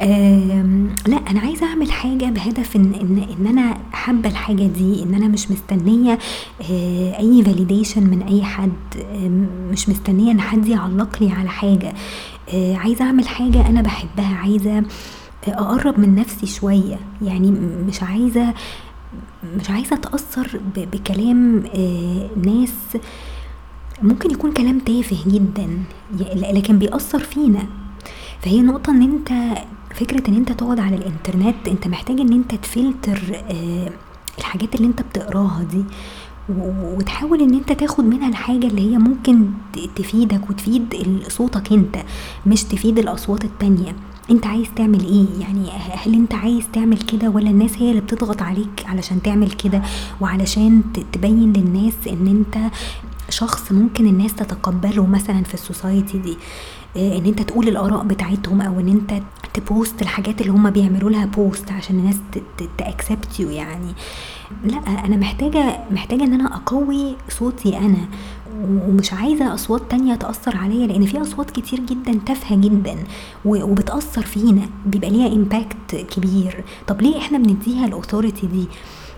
لا 1.06 1.16
أنا 1.30 1.40
عايزة 1.40 1.66
أعمل 1.66 1.92
حاجة 1.92 2.24
بهدف 2.24 2.76
إن 2.76 2.94
إن, 2.94 3.26
إن 3.38 3.46
أنا 3.46 3.78
حابة 3.92 4.28
الحاجة 4.28 4.66
دي 4.66 5.02
إن 5.02 5.14
أنا 5.14 5.28
مش 5.28 5.50
مستنية 5.50 6.18
آه، 6.70 7.18
أي 7.18 7.42
فاليديشن 7.44 8.02
من 8.02 8.22
أي 8.22 8.42
حد 8.44 8.72
مش 9.70 9.88
مستنية 9.88 10.32
إن 10.32 10.40
حد 10.40 10.66
يعلق 10.66 11.22
لي 11.22 11.30
على 11.32 11.48
حاجة. 11.52 11.92
آه، 12.54 12.76
عايزة 12.76 13.04
أعمل 13.04 13.28
حاجة 13.28 13.68
أنا 13.68 13.82
بحبها 13.82 14.34
عايزة 14.36 14.82
أقرب 15.48 15.98
من 16.00 16.14
نفسي 16.14 16.46
شوية. 16.46 16.98
يعني 17.22 17.50
مش 17.88 18.02
عايزة 18.02 18.54
مش 19.60 19.70
عايزة 19.70 19.96
أتأثر 19.96 20.60
بكلام 20.76 21.64
آه، 21.74 22.28
ناس. 22.46 23.02
ممكن 24.02 24.30
يكون 24.30 24.52
كلام 24.52 24.78
تافه 24.78 25.16
جدا 25.26 25.68
لكن 26.34 26.78
بيأثر 26.78 27.18
فينا. 27.18 27.66
فهي 28.40 28.62
نقطة 28.62 28.90
إن 28.90 29.02
أنت 29.02 29.58
فكرة 29.94 30.28
إن 30.30 30.34
أنت 30.36 30.52
تقعد 30.52 30.80
على 30.80 30.96
الإنترنت 30.96 31.68
أنت 31.68 31.86
محتاج 31.88 32.20
إن 32.20 32.32
أنت 32.32 32.54
تفلتر 32.54 33.20
آه، 33.50 33.90
الحاجات 34.38 34.74
اللي 34.74 34.86
أنت 34.86 35.02
بتقراها 35.02 35.62
دي. 35.62 35.84
وتحاول 36.48 37.40
إن 37.40 37.54
أنت 37.54 37.72
تاخد 37.72 38.04
منها 38.04 38.28
الحاجة 38.28 38.66
اللي 38.66 38.92
هي 38.92 38.98
ممكن 38.98 39.46
تفيدك 39.96 40.50
وتفيد 40.50 40.94
صوتك 41.28 41.72
أنت 41.72 41.96
مش 42.46 42.64
تفيد 42.64 42.98
الأصوات 42.98 43.44
التانية. 43.44 43.96
أنت 44.30 44.46
عايز 44.46 44.66
تعمل 44.76 45.00
إيه؟ 45.00 45.26
يعني 45.40 45.70
هل 46.04 46.14
أنت 46.14 46.34
عايز 46.34 46.64
تعمل 46.72 46.98
كده 46.98 47.28
ولا 47.30 47.50
الناس 47.50 47.76
هي 47.78 47.90
اللي 47.90 48.00
بتضغط 48.00 48.42
عليك 48.42 48.84
علشان 48.86 49.22
تعمل 49.22 49.50
كده؟ 49.50 49.82
وعلشان 50.20 50.82
تبين 51.12 51.52
للناس 51.52 51.94
إن 52.10 52.26
أنت 52.26 52.70
شخص 53.28 53.72
ممكن 53.72 54.06
الناس 54.06 54.34
تتقبله 54.34 55.06
مثلا 55.06 55.42
في 55.42 55.54
السوسايتي 55.54 56.18
دي. 56.18 56.36
إن 56.96 57.26
أنت 57.26 57.42
تقول 57.42 57.68
الآراء 57.68 58.04
بتاعتهم 58.04 58.60
أو 58.60 58.80
إن 58.80 58.88
أنت 58.88 59.22
ت 59.54 59.64
post 59.64 60.02
الحاجات 60.02 60.40
اللي 60.40 60.52
هم 60.52 60.70
بيعملوا 60.70 61.10
لها 61.10 61.26
post 61.26 61.72
عشان 61.72 61.98
الناس 61.98 62.16
to 62.78 62.94
accept 62.94 63.40
you 63.40 63.50
يعني. 63.50 63.92
لا 64.64 64.78
أنا 64.78 65.16
محتاجة 65.16 65.78
محتاجة 65.90 66.24
إن 66.24 66.32
أنا 66.32 66.56
أقوي 66.56 67.16
صوتي 67.28 67.78
أنا 67.78 68.08
ومش 68.62 69.12
عايزة 69.12 69.54
أصوات 69.54 69.82
تانية 69.90 70.14
تأثر 70.14 70.56
عليا 70.56 70.86
لأن 70.86 71.06
في 71.06 71.20
أصوات 71.22 71.50
كتير 71.50 71.80
جدا 71.80 72.20
تافهة 72.26 72.56
جدا 72.56 72.96
وبتأثر 73.44 74.22
فينا 74.22 74.62
بيبقى 74.86 75.10
ليها 75.10 75.26
impact 75.26 75.94
كبير. 76.10 76.64
طب 76.86 77.02
ليه 77.02 77.18
إحنا 77.18 77.38
بنديها 77.38 77.86
ال 77.86 77.92
authority 77.92 78.46
دي؟ 78.46 78.66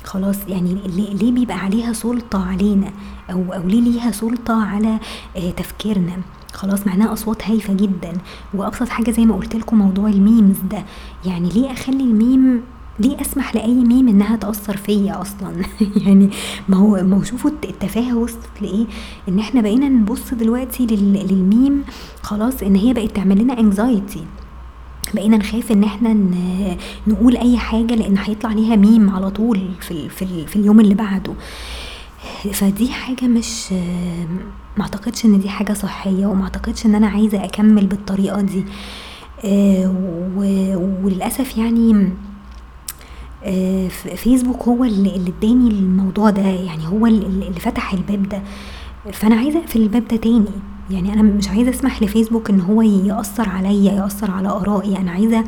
خلاص 0.05 0.37
يعني 0.49 0.75
ليه 1.15 1.33
بيبقى 1.33 1.59
عليها 1.59 1.93
سلطة 1.93 2.45
علينا؟ 2.49 2.91
أو, 3.33 3.53
أو 3.53 3.63
ليه 3.69 3.81
ليها 3.81 4.11
سلطة 4.11 4.65
على 4.65 4.99
آه، 5.37 5.51
تفكيرنا؟ 5.51 6.17
خلاص 6.55 6.87
معناها 6.87 7.13
أصوات 7.13 7.49
هايفة 7.49 7.73
جدا. 7.73 8.13
وأبسط 8.55 8.89
حاجة 8.89 9.11
زي 9.11 9.25
ما 9.27 9.35
قلت 9.37 9.57
لكم 9.57 9.79
موضوع 9.79 10.09
ال 10.09 10.17
memes 10.17 10.57
ده. 10.71 10.85
يعني 11.27 11.49
ليه 11.49 11.73
أخلي 11.73 12.05
الميم 12.05 12.63
ليه 12.99 13.21
أسمح 13.21 13.55
لأي 13.55 13.75
ميم 13.75 14.09
إنها 14.09 14.37
تأثر 14.37 14.77
فيا 14.77 15.21
أصلا؟ 15.21 15.53
يعني 16.07 16.31
ما 16.69 16.77
هو 16.77 17.03
ما 17.03 17.17
هو 17.17 17.23
شوفوا 17.23 17.51
التفاهة 17.65 18.17
وصلت 18.17 18.51
لإيه؟ 18.61 18.87
إن 19.29 19.39
إحنا 19.39 19.61
بقينا 19.61 19.89
نبص 19.89 20.35
دلوقتي 20.35 20.87
للميم 20.87 21.85
خلاص 22.23 22.63
إن 22.63 22.77
هي 22.77 22.93
بقت 22.93 23.11
تعمل 23.17 23.39
لنا 23.39 23.61
anxiety 23.61 24.25
بقينا 25.15 25.37
نخاف 25.37 25.73
إن 25.73 25.85
إحنا 25.85 26.17
نقول 27.07 27.37
أي 27.37 27.59
حاجة 27.59 27.95
لأن 27.95 28.19
هيطلع 28.19 28.51
عليها 28.51 28.77
ميم 28.77 29.11
على 29.11 29.31
طول 29.31 29.61
في, 29.81 30.09
في, 30.09 30.47
في 30.47 30.57
اليوم 30.57 30.81
اللي 30.81 30.95
بعده. 30.95 31.35
فدي 32.53 32.89
حاجة 32.89 33.25
مش 33.27 33.73
ما 34.77 34.83
أعتقدش 34.83 35.25
إن 35.25 35.41
دي 35.41 35.49
حاجة 35.49 35.73
صحية 35.73 36.27
وما 36.27 36.45
أعتقدش 36.45 36.87
إن 36.87 36.95
أنا 36.95 37.07
عايزة 37.07 37.45
أكمل 37.45 37.87
بالطريقة 37.87 38.41
دي. 38.41 38.65
آه، 39.45 39.95
وللأسف 41.05 41.59
يعني 41.59 42.09
آه، 43.45 43.89
فيسبوك 43.89 44.63
هو 44.63 44.85
اللي 44.85 45.17
اداني 45.17 45.69
الموضوع 45.71 46.31
ده 46.31 46.43
يعني 46.43 46.87
هو 46.89 47.07
اللي 47.07 47.61
فتح 47.61 47.93
الباب 47.93 48.29
ده. 48.29 48.43
فأنا 49.13 49.37
عايزة 49.37 49.59
أقفل 49.59 49.83
الباب 49.83 50.09
ده 50.09 50.17
تاني. 50.17 50.45
يعني 50.91 51.13
أنا 51.13 51.23
مش 51.23 51.49
عايزة 51.49 51.71
أسمح 51.71 52.03
لفيسبوك 52.03 52.51
إن 52.51 52.61
هو 52.61 52.83
يأثر 52.83 53.49
عليا 53.49 53.93
يأثر 53.93 54.31
على 54.31 54.49
آرائي. 54.49 54.97
أنا 54.99 55.11
عايزة 55.11 55.45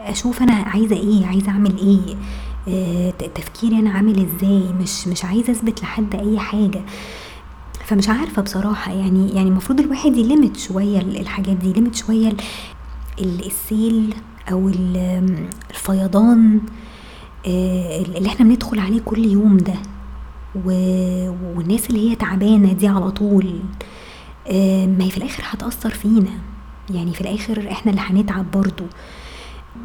أشوف 0.00 0.42
أنا 0.42 0.52
عايزة 0.52 0.96
إيه 0.96 1.26
عايزة 1.26 1.48
أعمل 1.50 1.78
إيه. 1.78 2.16
آه 2.68 3.10
تفكيري 3.10 3.78
أنا 3.78 3.90
عامل 3.90 4.26
إزاي؟ 4.26 4.72
مش 4.80 5.08
مش 5.08 5.24
عايزة 5.24 5.52
أثبت 5.52 5.82
لحد 5.82 6.14
أي 6.14 6.38
حاجة. 6.38 6.80
فمش 7.84 8.08
عارفة 8.08 8.42
بصراحة 8.42 8.92
يعني 8.92 9.30
يعني 9.34 9.48
المفروض 9.48 9.80
الواحد 9.80 10.16
يلمت 10.16 10.56
شوية 10.56 10.98
الحاجات 11.00 11.56
دي 11.56 11.68
يلمت 11.70 11.94
شوية 11.94 12.32
السيل 13.20 14.14
أو 14.52 14.68
الفيضان 15.70 16.60
آه، 17.46 18.02
اللي 18.02 18.28
إحنا 18.28 18.46
بندخل 18.46 18.78
عليه 18.78 19.00
كل 19.00 19.24
يوم 19.24 19.56
ده. 19.56 19.74
والناس 20.64 21.90
اللي 21.90 22.10
هي 22.10 22.14
تعبانة 22.16 22.72
دي 22.72 22.88
على 22.88 23.10
طول 23.10 23.60
آه، 24.48 24.86
ما 24.86 25.04
هي 25.04 25.10
في 25.10 25.18
الآخر 25.18 25.42
هتأثر 25.46 25.90
فينا. 25.90 26.30
يعني 26.90 27.12
في 27.14 27.20
الآخر 27.20 27.68
إحنا 27.70 27.90
اللي 27.92 28.02
هنتعب 28.04 28.50
برضو. 28.50 28.84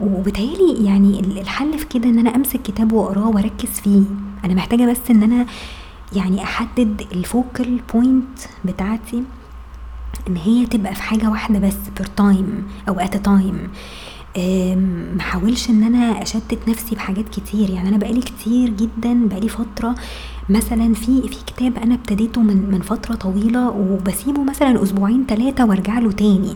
وبتهيألي 0.01 0.85
يعني 0.85 1.19
الحل 1.19 1.79
في 1.79 1.85
كده 1.85 2.09
إن 2.09 2.19
أنا 2.19 2.35
أمسك 2.35 2.61
كتاب 2.61 2.91
وأقراه 2.93 3.27
وأركز 3.27 3.69
فيه. 3.69 4.03
أنا 4.45 4.53
محتاجة 4.53 4.91
بس 4.91 5.11
إن 5.11 5.23
أنا 5.23 5.45
يعني 6.15 6.43
أحدد 6.43 7.03
ال 7.11 7.23
focal 7.23 7.79
point 7.93 8.39
بتاعتي 8.65 9.23
إن 10.29 10.37
هي 10.37 10.65
تبقى 10.65 10.95
في 10.95 11.01
حاجة 11.01 11.29
واحدة 11.29 11.59
بس 11.59 11.77
per 11.97 12.07
time 12.07 12.63
أو 12.89 12.99
at 12.99 13.17
time 13.17 13.69
محاولش 15.15 15.69
إن 15.69 15.83
أنا 15.83 16.21
أشتت 16.21 16.59
نفسي 16.67 16.95
بحاجات 16.95 17.29
كتير. 17.29 17.69
يعني 17.69 17.89
أنا 17.89 17.97
بقالي 17.97 18.21
كتير 18.21 18.69
جدا 18.69 19.27
بقالي 19.27 19.49
فترة 19.49 19.95
مثلا 20.49 20.93
في 20.93 21.21
في 21.21 21.45
كتاب 21.47 21.77
أنا 21.77 21.95
ابتديته 21.95 22.41
من 22.41 22.71
من 22.71 22.81
فترة 22.81 23.15
طويلة 23.15 23.69
وبسيبه 23.69 24.43
مثلا 24.43 24.83
أسبوعين 24.83 25.25
ثلاثة 25.25 25.65
وأرجع 25.65 25.99
له 25.99 26.11
تاني. 26.11 26.55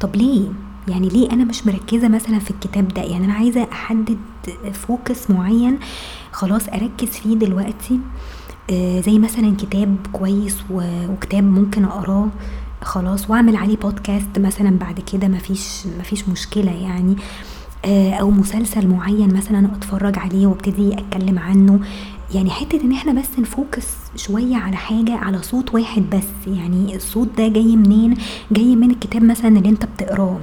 طب 0.00 0.16
ليه؟ 0.16 0.48
يعني 0.88 1.08
ليه 1.08 1.30
أنا 1.32 1.44
مش 1.44 1.66
مركزة 1.66 2.08
مثلا 2.08 2.38
في 2.38 2.50
الكتاب 2.50 2.88
ده؟ 2.88 3.02
يعني 3.02 3.24
أنا 3.24 3.32
عايزة 3.32 3.66
أحدد 3.72 4.18
فوكس 4.72 5.30
معين 5.30 5.78
خلاص 6.32 6.68
أركز 6.68 7.08
فيه 7.08 7.34
دلوقتي. 7.34 8.00
آه 8.70 9.00
زي 9.00 9.18
مثلا 9.18 9.56
كتاب 9.56 9.96
كويس 10.12 10.56
وكتاب 10.70 11.44
ممكن 11.44 11.84
أقراه 11.84 12.28
خلاص 12.82 13.30
وأعمل 13.30 13.56
عليه 13.56 13.76
بودكاست 13.76 14.38
مثلا 14.38 14.78
بعد 14.78 15.00
كده 15.12 15.28
مفيش 15.28 15.86
مفيش 16.00 16.28
مشكلة 16.28 16.72
يعني. 16.72 17.16
آه 17.84 18.12
أو 18.14 18.30
مسلسل 18.30 18.88
معين 18.88 19.34
مثلا 19.34 19.66
أتفرج 19.76 20.18
عليه 20.18 20.46
وأبتدي 20.46 20.92
أتكلم 20.94 21.38
عنه. 21.38 21.80
يعني 22.34 22.50
حتة 22.50 22.80
إن 22.84 22.92
إحنا 22.92 23.12
بس 23.12 23.38
نفوكس 23.38 23.86
شوية 24.16 24.56
على 24.56 24.76
حاجة 24.76 25.16
على 25.16 25.42
صوت 25.42 25.74
واحد 25.74 26.02
بس. 26.12 26.48
يعني 26.56 26.96
الصوت 26.96 27.28
ده 27.38 27.48
جاي 27.48 27.76
منين؟ 27.76 28.14
جاي 28.52 28.76
من 28.76 28.90
الكتاب 28.90 29.22
مثلا 29.24 29.58
اللي 29.58 29.68
أنت 29.68 29.84
بتقراه. 29.84 30.38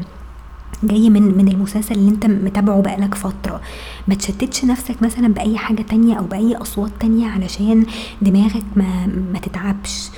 جاي 0.88 1.10
من 1.10 1.38
من 1.38 1.48
المسلسل 1.48 1.96
اللي 1.96 2.10
انت 2.10 2.26
متابعه 2.26 2.82
بقالك 2.82 3.16
فترة. 3.16 3.62
ما 4.08 4.16
تشتتش 4.16 4.66
نفسك 4.66 5.02
مثلا 5.04 5.28
بأي 5.28 5.58
حاجة 5.58 5.82
تانية 5.82 6.16
أو 6.16 6.24
بأي 6.24 6.56
أصوات 6.56 6.92
تانية 7.00 7.28
علشان 7.28 7.86
دماغك 8.22 8.64
ما 8.76 9.06
ما 9.34 9.40
تتعبش. 9.40 10.10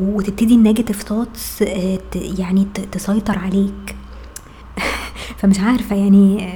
وتبتدي 0.00 0.54
ال 0.54 0.59
negative 0.59 1.02
thoughts 1.02 1.62
آه، 1.62 1.98
يعني 2.14 2.66
تسيطر 2.92 3.38
عليك. 3.38 3.96
فمش 5.38 5.60
عارفة 5.60 5.96
يعني 5.96 6.50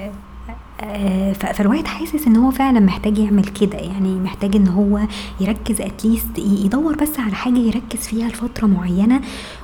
آه، 0.81 1.33
فالواحد 1.33 1.87
حاسس 1.87 2.27
إن 2.27 2.37
هو 2.37 2.51
فعلا 2.51 2.81
محتاج 2.81 3.19
يعمل 3.19 3.45
كده. 3.45 3.79
يعني 3.79 4.15
محتاج 4.15 4.57
إن 4.57 4.69
هو 4.69 5.01
يركز 5.41 5.81
at 5.81 5.98
least 5.98 6.39
يدور 6.39 6.97
بس 6.97 7.19
على 7.19 7.35
حاجة 7.35 7.59
يركز 7.59 7.99
فيها 7.99 8.29
لفترة 8.29 8.67
معينة 8.67 9.21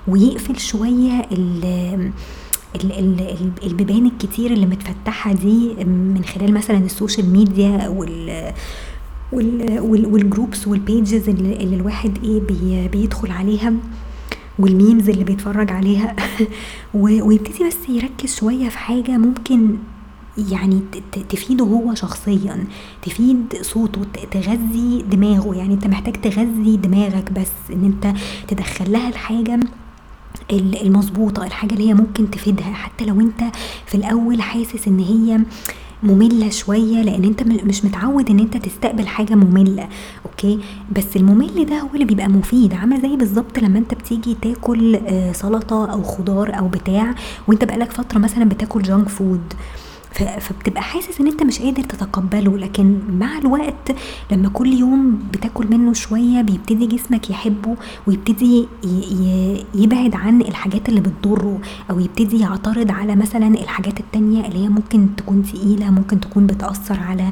ويقفل 0.08 0.58
شوية 0.58 1.26
ال 1.32 2.12
البيبان 3.62 4.06
الكتير 4.06 4.52
اللي 4.52 4.66
متفتحة 4.66 5.32
دي 5.32 5.84
من 5.84 6.22
خلال 6.24 6.54
مثلا 6.54 6.78
ال 6.78 6.86
social 6.86 7.30
media 7.30 7.88
وال 7.88 8.52
وال 9.32 9.66
groups 9.66 10.68
وال 10.68 10.85
pages 10.85 11.28
اللي, 11.28 11.56
اللي 11.56 11.76
الواحد 11.76 12.18
إيه 12.24 12.40
بي 12.40 12.88
بيدخل 12.88 13.30
عليها 13.30 13.72
وال 14.58 14.73
memes 14.73 15.10
اللي 15.10 15.24
بيتفرج 15.24 15.72
عليها. 15.72 16.16
ويبتدي 16.94 17.68
بس 17.68 17.88
يركز 17.88 18.36
شوية 18.36 18.68
في 18.68 18.78
حاجة 18.78 19.10
ممكن 19.10 19.76
يعني 20.50 20.80
تفيده 21.28 21.64
هو 21.64 21.94
شخصيا 21.94 22.64
تفيد 23.02 23.54
صوته 23.62 24.00
تغذي 24.30 25.04
دماغه. 25.10 25.54
يعني 25.54 25.74
أنت 25.74 25.86
محتاج 25.86 26.12
تغذي 26.12 26.76
دماغك 26.76 27.32
بس 27.32 27.52
إن 27.72 27.84
أنت 27.84 28.16
تدخل 28.48 28.92
لها 28.92 29.08
الحاجة 29.08 29.60
المظبوطة 30.52 31.44
الحاجة 31.46 31.72
اللي 31.72 31.88
هي 31.88 31.94
ممكن 31.94 32.30
تفيدها 32.30 32.72
حتى 32.72 33.04
لو 33.04 33.20
انت 33.20 33.40
في 33.86 33.94
الأول 33.94 34.42
حاسس 34.42 34.88
إن 34.88 34.98
هي 34.98 35.40
مملة 36.02 36.48
شوية 36.50 37.02
لأن 37.02 37.24
انت 37.24 37.42
مش 37.42 37.84
متعود 37.84 38.30
إن 38.30 38.38
انت 38.38 38.56
تستقبل 38.56 39.06
حاجة 39.06 39.34
مملة 39.34 39.88
أوكي؟ 40.26 40.58
بس 40.96 41.16
الممل 41.16 41.66
ده 41.66 41.78
هو 41.78 41.88
اللي 41.94 42.04
بيبقى 42.04 42.28
مفيد 42.28 42.74
عامل 42.74 43.00
زي 43.02 43.16
بالظبط 43.16 43.58
لما 43.58 43.78
انت 43.78 43.94
بتيجي 43.94 44.36
تاكل 44.42 44.96
آه، 44.96 45.32
سلطة 45.32 45.92
أو 45.92 46.02
خضار 46.02 46.58
أو 46.58 46.68
بتاع 46.68 47.14
وانت 47.48 47.64
بقالك 47.64 47.92
فترة 47.92 48.18
مثلا 48.18 48.44
بتاكل 48.44 48.82
junk 48.82 49.08
food 49.08 49.54
فبتبقى 50.40 50.82
حاسس 50.82 51.20
إن 51.20 51.26
أنت 51.26 51.42
مش 51.42 51.58
قادر 51.58 51.82
تتقبله 51.82 52.58
لكن 52.58 52.98
مع 53.18 53.38
الوقت 53.38 53.92
لما 54.32 54.48
كل 54.48 54.72
يوم 54.72 55.18
بتاكل 55.32 55.66
منه 55.70 55.92
شوية 55.92 56.42
بيبتدي 56.42 56.86
جسمك 56.86 57.30
يحبه 57.30 57.76
ويبتدي 58.06 58.66
يبعد 59.74 60.14
عن 60.14 60.40
الحاجات 60.42 60.88
اللي 60.88 61.00
بتضره 61.00 61.58
أو 61.90 62.00
يبتدي 62.00 62.38
يعترض 62.40 62.90
على 62.90 63.16
مثلا 63.16 63.46
الحاجات 63.46 64.00
التانية 64.00 64.46
اللي 64.46 64.64
هي 64.64 64.68
ممكن 64.68 65.06
تكون 65.16 65.42
تقيلة 65.42 65.90
ممكن 65.90 66.20
تكون 66.20 66.46
بتأثر 66.46 67.00
على 67.00 67.30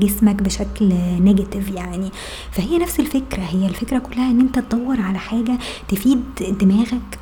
جسمك 0.00 0.42
بشكل 0.42 0.92
negative 1.20 1.70
يعني. 1.70 2.10
فهي 2.52 2.78
نفس 2.78 3.00
الفكرة 3.00 3.42
هي 3.42 3.66
الفكرة 3.66 3.98
كلها 3.98 4.30
إن 4.30 4.40
أنت 4.40 4.58
تدور 4.58 5.00
على 5.00 5.18
حاجة 5.18 5.58
تفيد 5.88 6.22
دماغك 6.60 7.18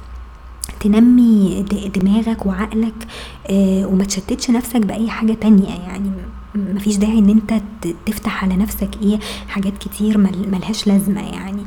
تنمي 0.81 1.65
دماغك 1.95 2.47
وعقلك 2.47 3.07
آه، 3.51 3.87
وما 3.87 4.05
تشتتش 4.05 4.51
نفسك 4.51 4.77
بأي 4.87 5.11
حاجة 5.11 5.33
تانية. 5.33 5.69
يعني 5.69 6.11
مفيش 6.55 6.97
داعي 6.97 7.19
إن 7.19 7.29
أنت 7.31 7.63
تفتح 8.07 8.45
على 8.45 8.57
نفسك 8.57 8.89
إيه 9.03 9.19
حاجات 9.49 9.79
كتير 9.79 10.19
ملهاش 10.53 10.87
لازمة 10.87 11.21
يعني. 11.21 11.63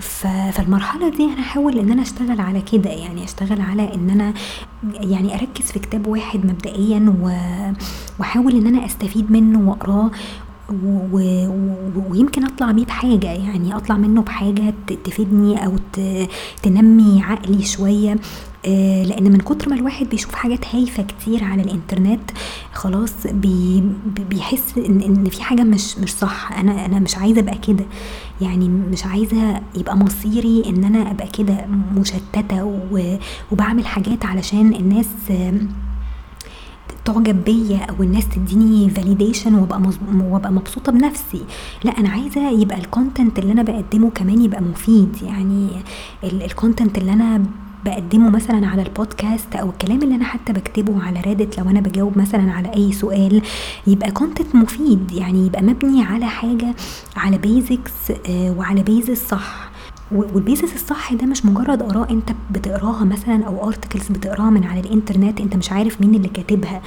فالمرحلة 0.00 1.08
دي 1.08 1.24
أنا 1.24 1.40
احاول 1.40 1.78
إن 1.78 1.90
أنا 1.90 2.02
أشتغل 2.02 2.40
على 2.40 2.60
كده. 2.72 2.90
يعني 2.90 3.24
أشتغل 3.24 3.60
على 3.60 3.94
إن 3.94 4.10
أنا 4.10 4.34
يعني 4.94 5.34
أركز 5.34 5.64
في 5.72 5.78
كتاب 5.78 6.06
واحد 6.06 6.46
مبدئيا 6.46 7.14
وأحاول 8.18 8.56
إن 8.56 8.66
أنا 8.66 8.86
أستفيد 8.86 9.32
منه 9.32 9.68
وأقراه 9.70 10.10
ويمكن 12.10 12.44
أطلع 12.44 12.70
بيه 12.70 12.84
بحاجة. 12.84 13.26
يعني 13.32 13.76
أطلع 13.76 13.96
منه 13.96 14.22
بحاجة 14.22 14.74
تفيدني 15.04 15.66
أو 15.66 15.72
تنمي 16.62 17.22
عقلي 17.22 17.62
شوية. 17.64 18.16
لأن 18.64 19.32
من 19.32 19.38
كتر 19.38 19.68
ما 19.68 19.74
الواحد 19.76 20.06
بيشوف 20.06 20.34
حاجات 20.34 20.74
هايفة 20.74 21.02
كتير 21.02 21.44
على 21.44 21.62
الإنترنت 21.62 22.30
خلاص 22.72 23.12
بي 23.26 23.82
بيحس 24.30 24.78
إن 24.78 25.00
إن 25.00 25.24
في 25.24 25.42
حاجة 25.42 25.62
مش 25.62 25.98
مش 25.98 26.14
صح. 26.14 26.52
أنا 26.52 26.86
أنا 26.86 26.98
مش 26.98 27.16
عايزة 27.16 27.40
أبقى 27.40 27.58
كده. 27.58 27.84
يعني 28.40 28.68
مش 28.68 29.04
عايزة 29.06 29.60
يبقى 29.76 29.96
مصيري 29.96 30.62
إن 30.66 30.84
أنا 30.84 31.10
أبقى 31.10 31.26
كده 31.26 31.66
مشتتة 31.96 32.80
وبعمل 33.52 33.86
حاجات 33.86 34.24
علشان 34.24 34.74
الناس 34.74 35.06
تعجب 37.04 37.44
بيا 37.44 37.78
أو 37.78 38.02
الناس 38.02 38.28
تديني 38.28 38.90
validation 38.90 39.54
وأبقى 39.54 39.82
وأبقى 40.24 40.52
مبسوطة 40.52 40.92
بنفسي. 40.92 41.44
لا 41.84 41.98
أنا 41.98 42.08
عايزة 42.08 42.50
يبقى 42.50 42.78
ال 42.78 42.85
content 42.85 43.38
اللي 43.38 43.52
أنا 43.52 43.62
بقدمه 43.62 44.10
كمان 44.10 44.42
يبقى 44.42 44.62
مفيد. 44.62 45.16
يعني 45.22 45.68
ال 46.24 46.33
content 46.33 46.98
اللي 46.98 47.12
أنا 47.12 47.42
بقدمه 47.84 48.30
مثلا 48.30 48.66
على 48.66 48.82
البودكاست 48.82 49.56
أو 49.56 49.70
الكلام 49.70 50.02
اللي 50.02 50.14
أنا 50.14 50.24
حتى 50.24 50.52
بكتبه 50.52 51.02
على 51.02 51.20
ريدت 51.20 51.58
لو 51.58 51.70
أنا 51.70 51.80
بجاوب 51.80 52.18
مثلا 52.18 52.52
على 52.52 52.74
أي 52.74 52.92
سؤال 52.92 53.42
يبقى 53.86 54.10
content 54.10 54.54
مفيد. 54.54 55.12
يعني 55.12 55.46
يبقى 55.46 55.62
مبني 55.62 56.02
على 56.04 56.26
حاجة 56.26 56.74
على 57.16 57.38
basics 57.38 57.92
آه، 58.28 58.50
وعلى 58.58 58.82
basis 58.82 59.28
صح. 59.28 59.71
وال 60.14 60.31
basis 60.31 60.74
الصح 60.74 61.12
ده 61.12 61.26
مش 61.26 61.44
مجرد 61.46 61.82
آراء 61.82 62.12
انت 62.12 62.32
بتقراها 62.50 63.04
مثلا 63.04 63.44
أو 63.44 63.68
articles 63.68 64.08
بتقراها 64.08 64.50
من 64.50 64.64
على 64.64 64.80
الإنترنت 64.80 65.40
انت 65.40 65.56
مش 65.56 65.72
عارف 65.72 66.00
مين 66.00 66.14
اللي 66.14 66.28
كاتبها. 66.28 66.82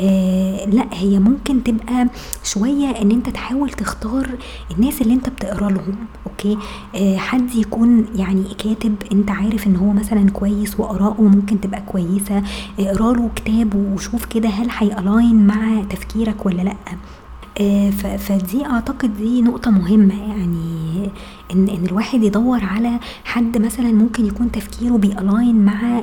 آه 0.00 0.64
لا 0.64 0.86
هي 0.92 1.18
ممكن 1.18 1.64
تبقى 1.64 2.06
شوية 2.44 2.86
إن 3.02 3.10
انت 3.10 3.28
تحاول 3.30 3.70
تختار 3.70 4.28
الناس 4.76 5.02
اللي 5.02 5.14
انت 5.14 5.28
بتقرا 5.28 5.70
لهم 5.70 5.96
okay؟ 6.26 6.58
آه 6.96 7.16
حد 7.16 7.54
يكون 7.54 8.06
يعني 8.16 8.44
كاتب 8.58 8.94
انت 9.12 9.30
عارف 9.30 9.66
إن 9.66 9.76
هو 9.76 9.90
مثلا 9.92 10.30
كويس 10.30 10.80
وآراءه 10.80 11.22
ممكن 11.22 11.60
تبقى 11.60 11.82
كويسة 11.86 12.42
اقرأ 12.78 13.12
له 13.12 13.30
كتاب 13.36 13.74
وشوف 13.74 14.24
كده 14.24 14.48
هل 14.48 14.68
هي 14.78 14.97
align 14.97 15.46
مع 15.46 15.82
تفكيرك 15.90 16.46
ولا 16.46 16.62
لأ. 16.62 16.76
فدي 18.18 18.66
أعتقد 18.66 19.16
دي 19.16 19.42
نقطة 19.42 19.70
مهمة 19.70 20.28
يعني 20.28 21.10
ان 21.52 21.68
إن 21.68 21.86
الواحد 21.86 22.22
يدور 22.22 22.64
على 22.64 23.00
حد 23.24 23.58
مثلا 23.58 23.92
ممكن 23.92 24.26
يكون 24.26 24.52
تفكيره 24.52 24.96
بي 24.96 25.15
align 25.15 25.64
مع 25.64 26.02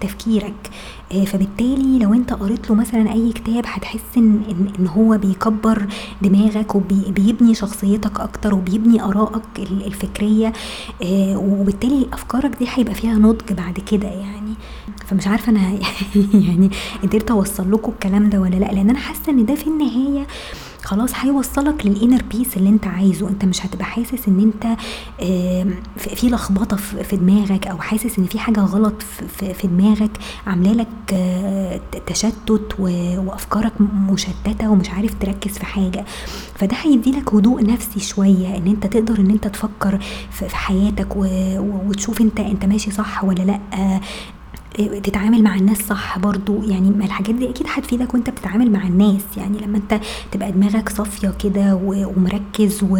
تفكيرك. 0.00 0.70
آه، 1.12 1.24
فبالتالي 1.24 1.98
لو 1.98 2.14
أنت 2.14 2.32
قريت 2.32 2.70
له 2.70 2.76
مثلا 2.76 3.12
أي 3.12 3.32
كتاب 3.32 3.64
هتحس 3.66 4.00
ان 4.16 4.42
ان 4.78 4.86
هو 4.86 5.18
بيكبر 5.18 5.86
دماغك 6.22 6.74
وبيبني 6.74 7.54
شخصيتك 7.54 8.20
أكتر 8.20 8.54
وبيبني 8.54 9.02
آرائك 9.02 9.42
الفكرية. 9.58 10.52
آه، 11.02 11.36
وبالتالي 11.36 12.06
أفكارك 12.12 12.56
دي 12.58 12.66
هيبقى 12.74 12.94
فيها 12.94 13.14
نضج 13.14 13.52
بعد 13.52 13.78
كده 13.78 14.08
يعني. 14.08 14.54
فمش 15.06 15.26
عارفة 15.26 15.50
أنا 15.52 15.60
يعني 16.48 16.70
قدرت 17.02 17.30
أوصل 17.30 17.72
لكم 17.72 17.92
الكلام 17.92 18.28
ده 18.30 18.40
ولا 18.40 18.56
لأ 18.56 18.72
لأن 18.72 18.90
أنا 18.90 18.98
حاسة 18.98 19.32
إن 19.32 19.46
ده 19.46 19.54
في 19.54 19.66
النهاية 19.66 20.26
خلاص 20.84 21.10
هيوصلك 21.14 21.86
للانر 21.86 22.22
بيس 22.22 22.56
اللي 22.56 22.68
انت 22.68 22.86
عايزه. 22.86 23.28
انت 23.28 23.44
مش 23.44 23.66
هتبقى 23.66 23.84
حاسس 23.84 24.28
ان 24.28 24.40
انت 24.40 24.76
في 25.96 26.28
لخبطة 26.28 26.76
في 26.76 27.16
دماغك 27.16 27.66
أو 27.66 27.78
حاسس 27.78 28.18
إن 28.18 28.24
في 28.24 28.38
حاجة 28.38 28.60
غلط 28.60 29.02
في 29.54 29.66
دماغك 29.66 30.10
عاملة 30.46 30.72
لك 30.72 30.88
آه، 31.12 31.80
تشتت 32.06 32.74
وأفكارك 32.78 33.72
مشتتة 34.10 34.70
ومش 34.70 34.90
عارف 34.90 35.14
تركز 35.20 35.50
في 35.58 35.66
حاجة. 35.66 36.04
فده 36.54 36.76
هيديلك 36.82 37.34
هدوء 37.34 37.66
نفسي 37.66 38.00
شوية 38.00 38.56
إن 38.56 38.66
انت 38.66 38.86
تقدر 38.86 39.18
إن 39.20 39.30
انت 39.30 39.48
تفكر 39.48 39.98
في 40.30 40.56
حياتك 40.56 41.08
وتشوف 41.16 42.20
انت 42.20 42.40
انت 42.40 42.64
ماشي 42.64 42.90
صح 42.90 43.24
ولا 43.24 43.42
لأ. 43.42 43.60
تتعامل 44.78 45.42
مع 45.42 45.54
الناس 45.54 45.78
صح 45.78 46.18
برضو. 46.18 46.62
يعني 46.62 46.88
الحاجات 46.88 47.34
دي 47.34 47.50
أكيد 47.50 47.66
هتفيدك 47.74 48.14
وأنت 48.14 48.30
بتتعامل 48.30 48.70
مع 48.72 48.86
الناس. 48.86 49.22
يعني 49.36 49.58
لما 49.58 49.76
أنت 49.78 50.00
تبقى 50.32 50.52
دماغك 50.52 50.88
صافية 50.88 51.28
كده 51.38 51.80
ومركز 51.84 52.82
و 52.90 52.98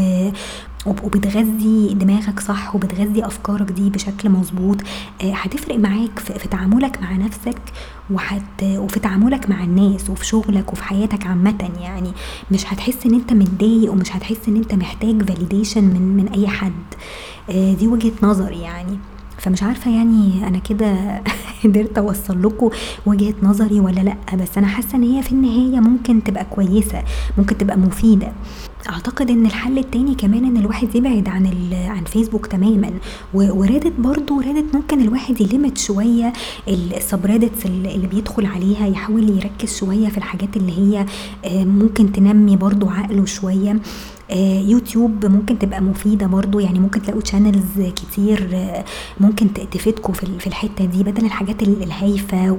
وبتغذي 0.87 1.95
دماغك 1.95 2.41
صح 2.41 2.75
وبتغذي 2.75 3.27
أفكارك 3.27 3.73
دي 3.73 3.91
بشكل 3.91 4.29
مظبوط 4.31 4.77
آه، 5.23 5.33
هتفرق 5.35 5.79
معاك 5.79 6.19
في 6.19 6.49
تعاملك 6.49 7.03
مع 7.03 7.13
نفسك 7.17 7.59
وحت 8.11 8.63
وفي 8.63 9.01
تعاملك 9.01 9.51
مع 9.51 9.65
الناس 9.65 10.11
وفي 10.11 10.27
شغلك 10.27 10.73
وفي 10.73 10.85
حياتك 10.85 11.27
عامة. 11.27 11.71
يعني 11.81 12.13
مش 12.51 12.67
هتحس 12.73 13.07
إن 13.07 13.15
أنت 13.15 13.33
متضايق 13.33 13.93
ومش 13.93 14.17
هتحس 14.17 14.49
إن 14.49 14.57
أنت 14.57 14.75
محتاج 14.75 15.23
فاليديشن 15.23 15.85
من 15.85 16.17
من 16.17 16.29
أي 16.29 16.49
حد. 16.49 16.73
آه، 17.51 17.75
دي 17.75 17.89
وجهة 17.89 18.13
نظري 18.23 18.61
يعني. 18.61 18.99
فمش 19.41 19.63
عارفة 19.63 19.91
يعني 19.91 20.49
أنا 20.49 20.59
كده 20.59 21.23
قدرت 21.65 21.99
أوصل 21.99 22.43
لكم 22.43 22.71
وجهة 23.07 23.35
نظري 23.43 23.81
ولا 23.81 24.01
لأ 24.01 24.17
بس 24.37 24.59
أنا 24.59 24.67
حاسة 24.67 24.97
إن 24.97 25.03
هي 25.03 25.23
في 25.23 25.33
النهاية 25.33 25.81
ممكن 25.81 26.25
تبقى 26.25 26.45
كويسة 26.51 27.03
ممكن 27.39 27.59
تبقى 27.59 27.79
مفيدة. 27.79 28.33
أعتقد 28.89 29.31
إن 29.31 29.47
الحل 29.47 29.79
التاني 29.79 30.15
كمان 30.15 30.45
إن 30.45 30.57
الواحد 30.57 30.95
يبعد 30.95 31.29
عن 31.29 31.47
عن 31.73 32.05
فيسبوك 32.05 32.47
تماما 32.47 32.91
وريدت 33.35 33.93
برضو 33.99 34.41
ريدت 34.41 34.75
ممكن 34.75 35.01
الواحد 35.01 35.41
ي 35.41 35.47
limit 35.47 35.79
شوية 35.79 36.33
ال 36.69 36.78
subreddits 36.78 37.67
اللي 37.67 38.07
بيدخل 38.07 38.47
عليها 38.47 38.87
يحاول 38.87 39.31
يركز 39.31 39.77
شوية 39.79 40.09
في 40.09 40.19
الحاجات 40.19 40.57
اللي 40.57 40.73
هي 40.79 41.07
آه، 41.45 41.65
ممكن 41.65 42.13
تنمي 42.13 42.57
برضو 42.57 42.89
عقله 42.89 43.25
شوية. 43.25 43.77
يوتيوب 44.69 45.27
ممكن 45.27 45.59
تبقى 45.59 45.81
مفيدة 45.81 46.27
برضو. 46.27 46.59
يعني 46.61 46.79
ممكن 46.79 47.03
تلاقوا 47.03 47.21
channels 47.23 47.81
كتير 47.97 48.49
آه، 48.55 48.85
ممكن 49.21 49.53
تفيدكم 49.71 50.13
في 50.13 50.47
الحتة 50.47 50.85
دي. 50.85 51.03
بدل 51.03 51.25
الحاجات 51.25 51.63
الهايفة 51.63 52.51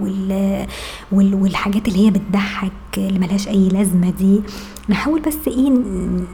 والحاجات 1.12 1.88
اللي 1.88 2.06
هي 2.06 2.12
بتضحك 2.12 2.72
اللي 2.98 3.20
ملهاش 3.20 3.48
أي 3.48 3.70
لازمة 3.70 4.10
دي. 4.10 4.42
نحاول 4.90 5.22
بس 5.22 5.38
إيه 5.48 5.70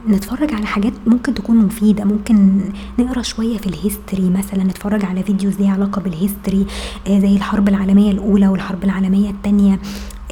نتفرج 0.10 0.54
على 0.54 0.66
حاجات 0.66 0.94
ممكن 1.08 1.34
تكون 1.34 1.58
مفيدة. 1.58 2.04
ممكن 2.04 2.60
نقرأ 3.00 3.22
شوية 3.22 3.58
في 3.58 3.68
ال 3.68 3.75
history 3.76 4.30
مثلا 4.30 4.64
نتفرج 4.64 5.06
على 5.06 5.24
videos 5.24 5.60
ليها 5.60 5.72
علاقة 5.74 6.02
بال 6.02 6.16
history 6.16 6.66
آه 7.08 7.20
زي 7.20 7.36
الحرب 7.36 7.68
العالمية 7.70 8.12
الأولى 8.12 8.48
والحرب 8.48 8.84
العالمية 8.84 9.30
الثانية 9.30 9.80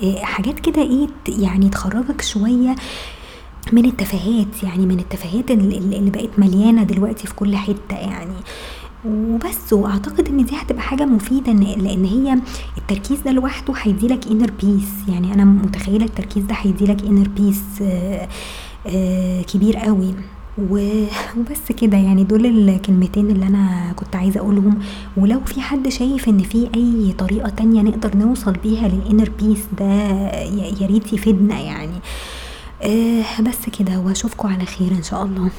آه 0.04 0.15
حاجات 0.24 0.60
كده 0.60 0.82
إيه 0.82 1.08
يعني 1.28 1.70
تخرجك 1.70 2.22
شوية 2.22 2.76
من 3.73 3.86
التفاهات 3.86 4.63
يعني 4.63 4.86
من 4.86 4.99
التفاهات 4.99 5.51
اللي 5.51 6.10
بقت 6.10 6.30
مليانة 6.39 6.84
دلوقتي 6.84 7.28
في 7.28 7.36
كل 7.36 7.56
حتة 7.56 7.95
يعني. 7.97 8.34
وبس 9.06 9.73
وأعتقد 9.73 10.28
إن 10.28 10.45
دي 10.45 10.56
هتبقى 10.56 10.82
حاجة 10.82 11.06
مفيدة 11.06 11.51
لأن 11.51 12.06
هي 12.06 12.38
التركيز 12.78 13.19
ده 13.19 13.32
لوحده 13.32 13.73
هيديلك 13.82 14.28
inner 14.28 14.52
peace 14.63 14.89
يعني 15.10 15.34
أنا 15.34 15.45
متخيلة 15.45 16.06
التركيز 16.06 16.43
ده 16.43 16.56
هيديلك 16.56 17.01
inner 17.04 17.28
peace 17.28 17.62
كبير 19.54 19.78
قوي. 19.78 20.13
وبس 20.71 21.71
كده 21.82 21.97
يعني 21.97 22.23
دول 22.23 22.45
الكلمتين 22.45 23.30
اللي 23.30 23.47
أنا 23.47 23.93
كنت 23.95 24.15
عايزة 24.15 24.39
أقولهم. 24.39 24.80
ولو 25.17 25.39
في 25.45 25.62
حد 25.62 25.88
شايف 25.89 26.30
إن 26.30 26.38
في 26.39 26.69
أي 26.75 27.13
طريقة 27.17 27.49
تانية 27.49 27.82
نقدر 27.82 28.17
نوصل 28.17 28.51
بيها 28.63 28.88
لل 28.88 29.00
inner 29.00 29.32
peace 29.41 29.60
ده 29.80 29.86
يا 30.82 30.88
ريت 30.88 31.13
يفيدنا 31.13 31.60
يعني. 31.60 31.93
آه، 31.95 32.45
آه، 32.82 33.42
بس 33.42 33.70
كده 33.80 34.00
وأشوفكم 34.00 34.48
على 34.48 34.66
خير 34.66 34.92
إن 34.92 35.04
شاء 35.04 35.24
الله. 35.24 35.52